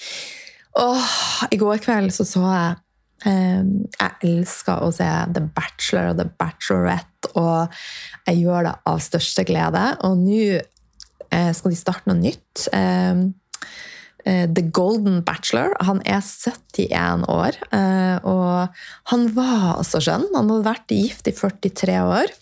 Åh, 0.79 1.11
I 1.51 1.59
går 1.59 1.81
kveld 1.83 2.13
så 2.15 2.23
så 2.27 2.45
jeg 2.47 2.77
eh, 3.27 3.63
Jeg 3.97 4.29
elsker 4.29 4.85
å 4.85 4.91
se 4.95 5.09
The 5.35 5.43
Bachelor 5.43 6.13
og 6.13 6.21
The 6.21 6.29
Bachelorette, 6.39 7.33
og 7.35 7.73
jeg 8.29 8.39
gjør 8.45 8.69
det 8.69 8.75
av 8.93 9.03
største 9.03 9.45
glede. 9.47 9.83
Og 10.07 10.17
nå 10.23 10.41
eh, 10.55 11.51
skal 11.57 11.73
de 11.73 11.79
starte 11.79 12.09
noe 12.11 12.21
nytt. 12.21 12.67
Eh, 12.71 13.27
The 14.21 14.63
Golden 14.69 15.23
Bachelor. 15.25 15.73
Han 15.81 15.97
er 16.05 16.21
71 16.21 17.23
år, 17.25 17.55
og 18.21 18.83
han 19.09 19.23
var 19.33 19.79
altså 19.79 19.97
skjønn. 19.97 20.27
Han 20.35 20.51
hadde 20.53 20.67
vært 20.67 20.93
gift 20.93 21.25
i 21.25 21.33
43 21.33 21.95
år. 22.05 22.35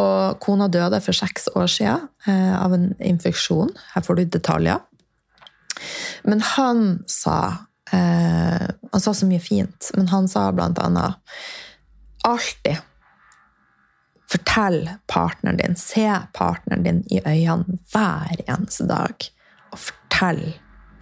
Og 0.00 0.38
kona 0.40 0.68
døde 0.72 1.00
for 1.04 1.16
seks 1.16 1.50
år 1.56 1.68
siden 1.68 2.06
eh, 2.26 2.54
av 2.56 2.72
en 2.74 2.92
infeksjon. 3.02 3.72
Her 3.94 4.06
får 4.06 4.18
du 4.18 4.24
detaljer. 4.38 4.80
Men 6.28 6.40
han 6.54 7.02
sa 7.10 7.66
eh, 7.92 8.68
Han 8.92 9.00
sa 9.00 9.14
så 9.16 9.26
mye 9.26 9.40
fint, 9.40 9.90
men 9.96 10.08
han 10.12 10.28
sa 10.28 10.50
blant 10.52 10.78
annet 10.78 11.16
alltid 12.28 12.76
Fortell 14.32 14.86
partneren 15.12 15.58
din, 15.58 15.74
se 15.76 16.06
partneren 16.32 16.84
din 16.86 17.02
i 17.12 17.18
øynene 17.20 17.76
hver 17.92 18.38
eneste 18.46 18.86
dag. 18.88 19.26
Og 19.72 19.78
fortell 19.78 20.54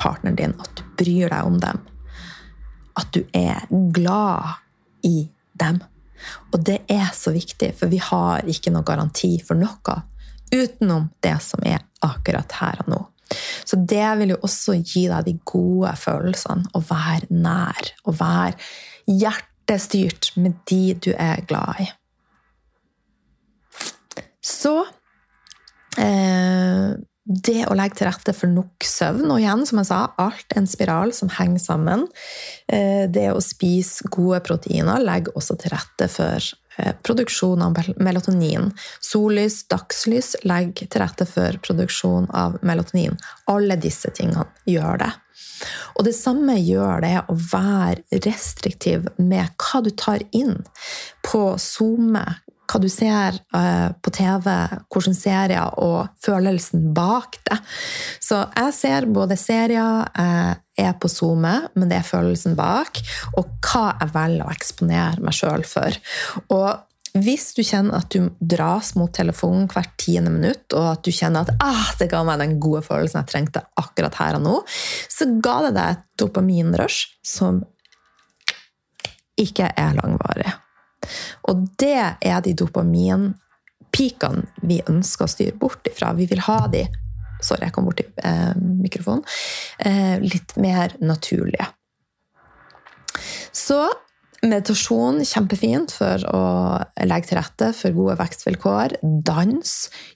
partneren 0.03 0.39
din 0.41 0.55
at 0.59 0.73
du 0.75 0.83
bryr 0.99 1.31
deg 1.31 1.47
om 1.47 1.61
dem. 1.63 1.79
At 2.99 3.13
du 3.15 3.23
er 3.37 3.69
glad 3.95 4.57
i 5.07 5.31
dem. 5.63 5.79
Og 6.53 6.63
det 6.67 6.81
er 6.91 7.11
så 7.17 7.33
viktig, 7.35 7.73
for 7.79 7.93
vi 7.93 8.01
har 8.03 8.47
ikke 8.49 8.73
noe 8.75 8.87
garanti 8.87 9.37
for 9.45 9.59
noe 9.59 9.99
utenom 10.51 11.09
det 11.23 11.37
som 11.45 11.63
er 11.67 11.83
akkurat 12.05 12.59
her 12.59 12.83
og 12.85 12.91
nå. 12.91 13.01
Så 13.65 13.79
det 13.79 14.07
vil 14.19 14.35
jo 14.35 14.41
også 14.43 14.75
gi 14.81 15.05
deg 15.11 15.29
de 15.29 15.37
gode 15.47 15.93
følelsene, 16.01 16.67
å 16.75 16.83
være 16.83 17.31
nær, 17.31 17.93
å 18.03 18.15
være 18.17 18.57
hjertestyrt 19.07 20.33
med 20.41 20.59
de 20.71 20.83
du 21.07 21.13
er 21.15 21.45
glad 21.47 21.85
i. 21.85 21.87
Så 24.43 24.75
eh, 26.01 26.91
det 27.31 27.63
å 27.71 27.77
legge 27.79 28.01
til 28.01 28.09
rette 28.09 28.33
for 28.35 28.51
nok 28.51 28.87
søvn, 28.87 29.29
og 29.31 29.39
igjen, 29.39 29.63
som 29.69 29.79
jeg 29.79 29.89
sa, 29.91 30.01
alt 30.19 30.51
er 30.51 30.63
en 30.63 30.71
spiral 30.71 31.13
som 31.15 31.31
henger 31.31 31.63
sammen. 31.63 32.09
Eh, 32.67 33.07
det 33.07 33.29
å 33.31 33.45
spise 33.45 34.11
gode 34.11 34.41
proteiner 34.47 35.03
legger 35.05 35.37
også 35.39 35.55
til 35.61 35.71
rette 35.77 36.09
for 36.11 36.51
eh, 36.81 36.93
produksjon 37.07 37.63
av 37.63 37.79
melatonin. 38.03 38.73
Sollys, 38.99 39.63
dagslys 39.71 40.35
legger 40.43 40.91
til 40.91 41.05
rette 41.05 41.29
for 41.31 41.61
produksjon 41.63 42.27
av 42.35 42.59
melatonin. 42.67 43.15
Alle 43.53 43.79
disse 43.79 44.11
tingene 44.17 44.49
gjør 44.67 45.05
det. 45.05 45.13
Og 46.01 46.07
det 46.09 46.17
samme 46.17 46.57
gjør 46.59 47.03
det 47.05 47.17
å 47.31 47.37
være 47.37 48.21
restriktiv 48.27 49.07
med 49.21 49.55
hva 49.61 49.83
du 49.85 49.91
tar 49.95 50.25
inn 50.37 50.57
på 51.27 51.45
SoMe, 51.61 52.25
hva 52.71 52.81
du 52.83 52.89
ser 52.93 53.39
uh, 53.57 53.91
på 53.99 54.13
TV, 54.15 54.49
hvilke 54.93 55.15
serier, 55.17 55.79
og 55.83 56.11
følelsen 56.23 56.91
bak 56.95 57.41
det. 57.49 57.59
Så 58.23 58.45
jeg 58.55 58.77
ser 58.77 59.09
både 59.11 59.39
serier, 59.41 60.05
jeg 60.15 60.53
eh, 60.55 60.85
er 60.87 60.95
på 61.01 61.11
SoMe, 61.11 61.57
men 61.75 61.91
det 61.91 61.99
er 61.99 62.07
følelsen 62.07 62.55
bak, 62.59 63.01
og 63.37 63.51
hva 63.67 63.91
jeg 64.01 64.15
velger 64.15 64.47
å 64.47 64.55
eksponere 64.55 65.25
meg 65.25 65.37
sjøl 65.37 65.67
for. 65.67 65.99
Og 66.55 66.71
hvis 67.19 67.49
du 67.57 67.65
kjenner 67.67 67.99
at 67.99 68.15
du 68.15 68.29
dras 68.39 68.93
mot 68.95 69.11
telefonen 69.13 69.67
hvert 69.71 69.97
tiende 69.99 70.31
minutt, 70.31 70.69
og 70.79 70.93
at 70.93 71.03
du 71.03 71.11
kjenner 71.15 71.43
at 71.43 71.65
ah, 71.65 71.91
det 71.99 72.11
ga 72.13 72.23
meg 72.27 72.39
den 72.43 72.59
gode 72.63 72.85
følelsen 72.87 73.23
jeg 73.23 73.33
trengte 73.33 73.65
akkurat 73.81 74.19
her 74.21 74.39
og 74.39 74.47
nå, 74.47 74.57
så 75.11 75.27
ga 75.43 75.59
det 75.67 75.75
deg 75.79 75.97
et 75.97 76.07
dopaminrush 76.23 77.17
som 77.27 77.65
ikke 79.41 79.73
er 79.75 79.97
langvarig. 79.99 80.53
Og 81.51 81.67
det 81.81 82.01
er 82.21 82.41
de 82.45 82.57
dopaminpikene 82.59 84.67
vi 84.67 84.81
ønsker 84.89 85.27
å 85.27 85.35
styre 85.35 85.61
bort 85.61 85.91
ifra. 85.91 86.15
Vi 86.19 86.29
vil 86.31 86.43
ha 86.49 86.65
de 86.73 86.87
Sorry, 87.41 87.65
jeg 87.65 87.73
kom 87.73 87.87
borti 87.89 88.05
eh, 88.21 88.53
mikrofonen. 88.85 89.23
Eh, 89.81 90.21
litt 90.21 90.53
mer 90.61 90.93
naturlige. 91.01 91.71
Så 93.57 93.79
meditasjon 94.41 95.21
kjempefint 95.27 95.93
for 95.93 96.23
å 96.33 96.43
legge 97.09 97.31
til 97.31 97.39
rette 97.41 97.71
for 97.77 97.97
gode 97.97 98.17
vekstvilkår. 98.21 98.97
Dans. 99.27 99.75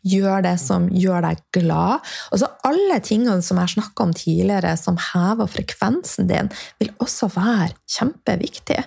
Gjør 0.09 0.44
det 0.47 0.57
som 0.62 0.88
gjør 0.92 1.27
deg 1.27 1.42
glad. 1.57 2.05
Altså 2.33 2.51
Alle 2.68 3.01
tingene 3.05 3.44
som 3.44 3.61
jeg 3.61 3.77
snakka 3.77 4.07
om 4.07 4.14
tidligere, 4.16 4.75
som 4.81 5.01
hever 5.12 5.51
frekvensen 5.51 6.31
din, 6.31 6.53
vil 6.81 6.92
også 7.05 7.29
være 7.35 7.75
kjempeviktige. 7.99 8.87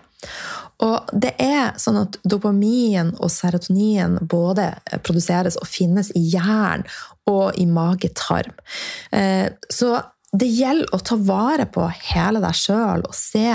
Og 0.86 1.10
det 1.13 1.34
er 1.42 1.74
sånn 1.82 1.98
at 2.04 2.20
dopamin 2.28 3.16
og 3.18 3.32
serotonin 3.34 4.20
både 4.30 4.70
produseres 5.06 5.58
og 5.58 5.70
finnes 5.70 6.12
i 6.13 6.22
hjernen 6.36 6.86
og 7.28 7.58
i 7.60 7.66
mage-tarm. 7.68 8.54
Eh, 9.12 9.50
så 9.74 9.98
det 10.38 10.48
gjelder 10.52 10.94
å 10.94 11.02
ta 11.02 11.18
vare 11.18 11.66
på 11.72 11.88
hele 12.12 12.42
deg 12.44 12.56
sjøl 12.56 13.06
og 13.08 13.16
se 13.16 13.50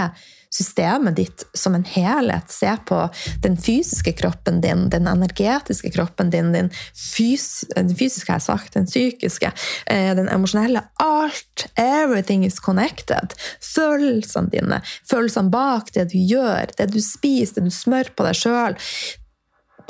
systemet 0.53 1.17
ditt 1.17 1.45
som 1.57 1.75
en 1.75 1.85
helhet. 1.85 2.51
Se 2.53 2.77
på 2.89 2.99
den 3.43 3.57
fysiske 3.57 4.13
kroppen 4.19 4.61
din, 4.61 4.89
den 4.93 5.09
energetiske 5.09 5.93
kroppen 5.95 6.31
din, 6.31 6.53
den, 6.53 6.71
fys 7.17 7.65
den 7.75 7.93
fysiske, 7.97 8.33
jeg 8.33 8.45
sagt, 8.45 8.75
den 8.77 8.87
psykiske, 8.87 9.53
eh, 9.87 10.13
den 10.19 10.29
emosjonelle. 10.29 10.85
Alt. 11.03 11.67
Everything 11.77 12.45
is 12.47 12.61
connected. 12.61 13.35
Følelsene 13.75 14.53
dine, 14.53 14.83
følelsene 15.09 15.53
bak 15.53 15.93
det 15.97 16.11
du 16.13 16.19
gjør, 16.21 16.75
det 16.79 16.91
du 16.93 17.01
spiser, 17.01 17.61
det 17.61 17.71
du 17.71 17.75
smører 17.75 18.13
på 18.17 18.29
deg 18.29 18.39
sjøl. 18.39 18.79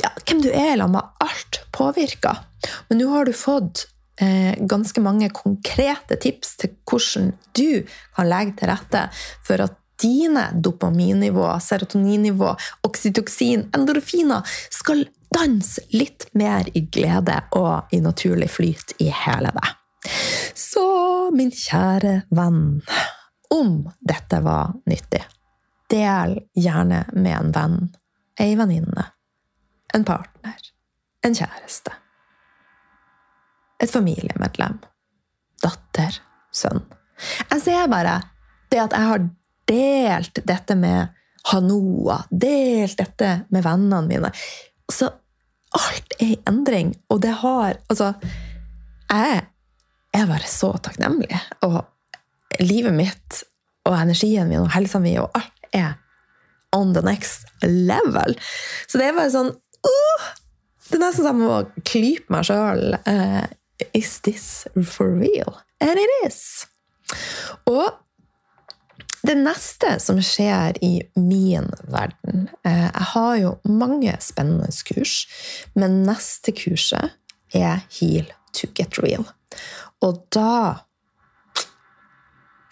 Ja, 0.03 0.13
hvem 0.25 0.43
du 0.43 0.51
er 0.51 0.77
sammen 0.77 0.97
med, 0.97 1.11
alt 1.23 1.63
påvirker. 1.75 2.45
Men 2.89 3.03
nå 3.03 3.11
har 3.13 3.27
du 3.27 3.35
fått 3.37 3.87
eh, 4.23 4.55
ganske 4.59 5.03
mange 5.03 5.29
konkrete 5.35 6.19
tips 6.23 6.57
til 6.63 6.75
hvordan 6.89 7.33
du 7.57 7.83
kan 8.17 8.31
legge 8.31 8.59
til 8.61 8.71
rette 8.73 9.07
for 9.47 9.63
at 9.67 9.79
dine 10.03 10.49
dopaminnivå, 10.55 11.47
serotoninnivå, 11.61 12.55
oksytoksin, 12.89 13.69
endorfiner 13.77 14.43
skal 14.71 15.07
danse 15.33 15.85
litt 15.95 16.27
mer 16.37 16.69
i 16.77 16.85
glede 16.93 17.39
og 17.57 17.93
i 17.95 18.01
naturlig 18.05 18.51
flyt 18.53 18.97
i 19.03 19.09
hele 19.23 19.53
deg. 19.55 19.71
Så, 20.59 20.85
min 21.35 21.53
kjære 21.55 22.23
venn, 22.35 22.83
om 23.55 23.75
dette 24.01 24.41
var 24.43 24.75
nyttig, 24.91 25.23
del 25.93 26.39
gjerne 26.59 27.05
med 27.13 27.37
en 27.37 27.53
venn, 27.55 27.79
ei 28.41 28.57
venninne, 28.59 29.07
en 29.95 30.07
partner, 30.09 30.59
en 31.25 31.37
kjæreste, 31.37 31.95
et 33.83 33.93
familiemedlem, 33.93 34.81
datter, 35.63 36.19
sønn. 36.53 36.83
Jeg 37.51 37.63
ser 37.63 37.89
bare 37.93 38.19
det 38.73 38.81
at 38.83 38.95
jeg 38.97 39.09
har 39.13 39.25
delt 39.73 40.43
dette 40.49 40.77
med 40.79 41.19
Hanoa, 41.51 42.21
delt 42.31 43.01
dette 43.01 43.33
med 43.51 43.65
vennene 43.65 44.05
mine. 44.07 44.31
Så 44.93 45.09
alt 45.73 46.19
er 46.21 46.35
i 46.35 46.41
endring, 46.49 46.93
og 47.11 47.23
det 47.25 47.33
har 47.43 47.79
Altså, 47.91 48.13
jeg 49.13 49.41
er 50.13 50.29
bare 50.29 50.49
så 50.49 50.73
takknemlig. 50.85 51.33
Og 51.65 51.83
livet 52.61 52.95
mitt 52.95 53.43
og 53.89 53.97
energien 53.97 54.49
min 54.49 54.63
og 54.63 54.73
helsa 54.75 55.01
mi 55.03 55.17
og 55.21 55.33
alt 55.37 55.69
er 55.73 55.95
on 56.73 56.93
the 56.95 57.03
next 57.05 57.49
level. 57.63 58.37
Så 58.89 59.01
det 59.01 59.09
er 59.09 59.17
bare 59.17 59.33
sånn 59.33 59.51
uh, 59.53 60.29
Det 60.89 60.99
er 60.99 61.03
nesten 61.03 61.27
som 61.27 61.43
å 61.49 61.59
klype 61.89 62.33
meg 62.33 62.47
sjøl. 62.49 62.97
Uh, 63.09 63.45
is 63.97 64.19
this 64.27 64.67
for 64.85 65.13
real? 65.17 65.57
And 65.81 66.01
it 66.01 66.13
is. 66.27 66.67
Og 67.69 67.89
det 69.33 69.41
neste 69.41 69.95
som 70.03 70.19
skjer 70.21 70.77
i 70.85 71.01
min 71.17 71.71
verden 71.89 72.49
eh, 72.69 72.89
Jeg 72.89 73.09
har 73.15 73.37
jo 73.41 73.53
mange 73.65 74.13
spennende 74.21 74.69
kurs, 74.85 75.27
men 75.75 76.03
neste 76.05 76.53
kurset 76.53 77.15
er 77.57 77.85
Heal 77.97 78.29
to 78.53 78.69
get 78.77 78.99
real. 79.01 79.25
Og 80.05 80.25
da 80.35 80.85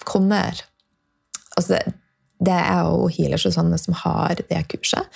kommer 0.04 0.66
Altså, 1.58 1.76
det, 2.40 2.54
er 2.54 2.86
jo 2.86 3.08
Healer 3.12 3.40
Susanne 3.40 3.76
som 3.76 3.92
har 4.00 4.38
det 4.48 4.60
kurset. 4.70 5.08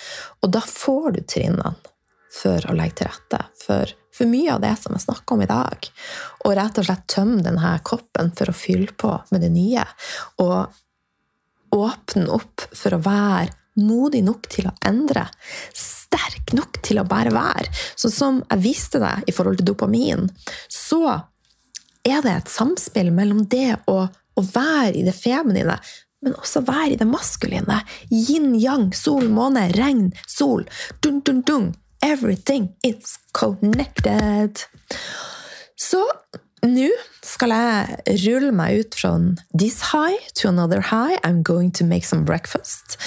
Og 0.43 0.51
da 0.53 0.59
får 0.61 1.15
du 1.15 1.21
trinnene 1.25 1.71
for 2.35 2.67
å 2.69 2.75
legge 2.75 2.99
til 2.99 3.07
rette 3.07 3.39
for, 3.63 3.93
for 4.13 4.29
mye 4.29 4.51
av 4.53 4.61
det 4.61 4.73
som 4.77 4.93
jeg 4.93 5.05
snakker 5.07 5.37
om 5.37 5.41
i 5.41 5.47
dag. 5.49 5.87
Og 6.43 6.53
rett 6.59 6.77
og 6.77 6.85
slett 6.85 7.07
tømme 7.09 7.41
denne 7.41 7.71
koppen 7.87 8.29
for 8.37 8.51
å 8.51 8.57
fylle 8.57 8.93
på 8.93 9.15
med 9.31 9.41
det 9.41 9.49
nye. 9.55 9.87
Og 10.43 10.75
åpne 11.75 12.27
opp 12.35 12.65
for 12.73 12.95
å 12.95 13.03
være 13.03 13.53
modig 13.81 14.23
nok 14.23 14.47
til 14.51 14.69
å 14.69 14.75
endre. 14.87 15.25
Sterk 15.75 16.53
nok 16.55 16.79
til 16.85 17.01
å 17.01 17.07
bare 17.07 17.33
være. 17.35 17.67
Så 17.99 18.11
som 18.13 18.41
jeg 18.49 18.63
viste 18.63 19.01
deg 19.03 19.27
i 19.27 19.35
forhold 19.35 19.59
til 19.59 19.69
dopamin, 19.71 20.29
så 20.71 21.03
er 22.05 22.21
det 22.23 22.35
et 22.35 22.51
samspill 22.51 23.11
mellom 23.15 23.45
det 23.51 23.81
å, 23.91 24.05
å 24.07 24.41
være 24.53 24.95
i 24.99 25.05
det 25.07 25.15
feminine, 25.17 25.77
men 26.25 26.37
også 26.39 26.63
være 26.65 26.95
i 26.95 26.99
det 26.99 27.07
maskuline. 27.09 27.81
Yin-yang, 28.09 28.91
sol, 28.97 29.27
måne, 29.33 29.67
regn, 29.75 30.09
sol. 30.29 30.65
Dun, 31.01 31.21
dun, 31.25 31.43
dun. 31.45 31.73
Everything 32.05 32.71
is 32.85 33.17
connected. 33.33 34.61
Så 35.75 36.01
nå 36.69 36.89
skal 37.25 37.51
jeg 37.51 38.17
rulle 38.25 38.51
meg 38.55 38.81
ut 38.81 38.97
fra 38.97 39.11
this 39.57 39.81
high 39.91 40.17
to 40.37 40.49
another 40.49 40.81
high. 40.81 41.17
I'm 41.23 41.41
going 41.43 41.71
to 41.79 41.85
make 41.85 42.05
some 42.05 42.25
breakfast. 42.25 42.97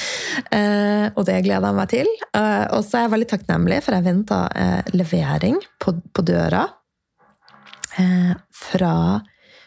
Uh, 0.52 1.08
og 1.14 1.26
det 1.28 1.42
gleder 1.46 1.70
jeg 1.70 1.78
meg 1.78 1.88
til. 1.92 2.10
Uh, 2.34 2.66
og 2.76 2.84
så 2.84 2.98
er 2.98 3.06
jeg 3.06 3.14
veldig 3.14 3.30
takknemlig, 3.34 3.80
for 3.84 3.96
jeg 3.96 4.06
venta 4.06 4.44
uh, 4.50 4.92
levering 4.94 5.58
på, 5.80 5.98
på 6.12 6.26
døra 6.26 6.66
fra 8.54 8.92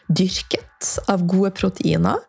dyrket 0.08 0.86
av 1.12 1.24
gode 1.28 1.50
proteiner. 1.52 2.22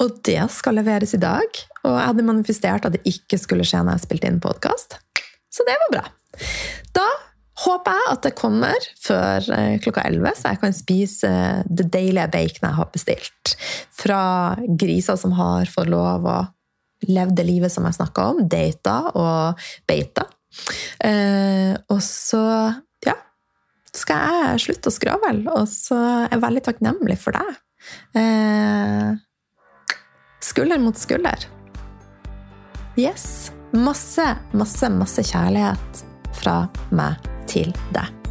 Og 0.00 0.14
det 0.24 0.40
skal 0.54 0.78
leveres 0.78 1.12
i 1.12 1.20
dag. 1.20 1.58
Og 1.82 1.92
jeg 1.92 2.06
hadde 2.08 2.24
manifestert 2.24 2.86
at 2.88 2.96
det 2.96 3.02
ikke 3.08 3.36
skulle 3.40 3.66
skje 3.68 3.82
når 3.84 3.98
jeg 3.98 4.06
spilte 4.06 4.30
inn 4.32 4.40
podkast. 4.40 4.96
Så 5.52 5.66
det 5.68 5.76
var 5.82 5.92
bra. 5.92 6.04
Da 6.96 7.04
håper 7.62 7.96
jeg 7.96 8.08
at 8.12 8.24
det 8.26 8.34
kommer 8.38 8.86
før 9.02 9.46
eh, 9.54 9.76
klokka 9.82 10.04
11, 10.08 10.38
så 10.38 10.52
jeg 10.52 10.60
kan 10.62 10.76
spise 10.76 11.30
eh, 11.30 11.62
det 11.66 11.88
deilige 11.94 12.28
baconet 12.32 12.68
jeg 12.68 12.78
har 12.78 12.90
bestilt. 12.94 13.54
Fra 14.02 14.22
griser 14.66 15.18
som 15.20 15.34
har 15.38 15.70
fått 15.70 15.90
lov 15.92 16.26
å 16.28 16.38
leve 17.08 17.34
det 17.38 17.46
livet 17.48 17.72
som 17.74 17.86
jeg 17.86 17.98
snakka 17.98 18.28
om. 18.32 18.44
Data 18.50 18.96
og 19.18 19.66
beita. 19.90 20.26
Eh, 21.02 21.72
og 21.90 22.02
så 22.04 22.42
ja, 23.06 23.16
skal 23.94 24.28
jeg 24.52 24.64
slutte 24.66 24.92
å 24.92 24.96
skravle, 24.98 25.56
og 25.56 25.66
så 25.70 25.98
er 25.98 26.28
jeg 26.34 26.44
veldig 26.46 26.64
takknemlig 26.68 27.18
for 27.22 27.38
deg. 27.38 27.58
skulder 30.42 30.78
mot 30.82 30.98
skulder. 30.98 31.48
Yes. 32.98 33.50
Masse, 33.72 34.26
masse, 34.52 34.90
masse 34.92 35.24
kjærlighet 35.24 36.02
fra 36.36 36.66
meg 36.92 37.32
til 37.52 37.72
deg. 37.94 38.21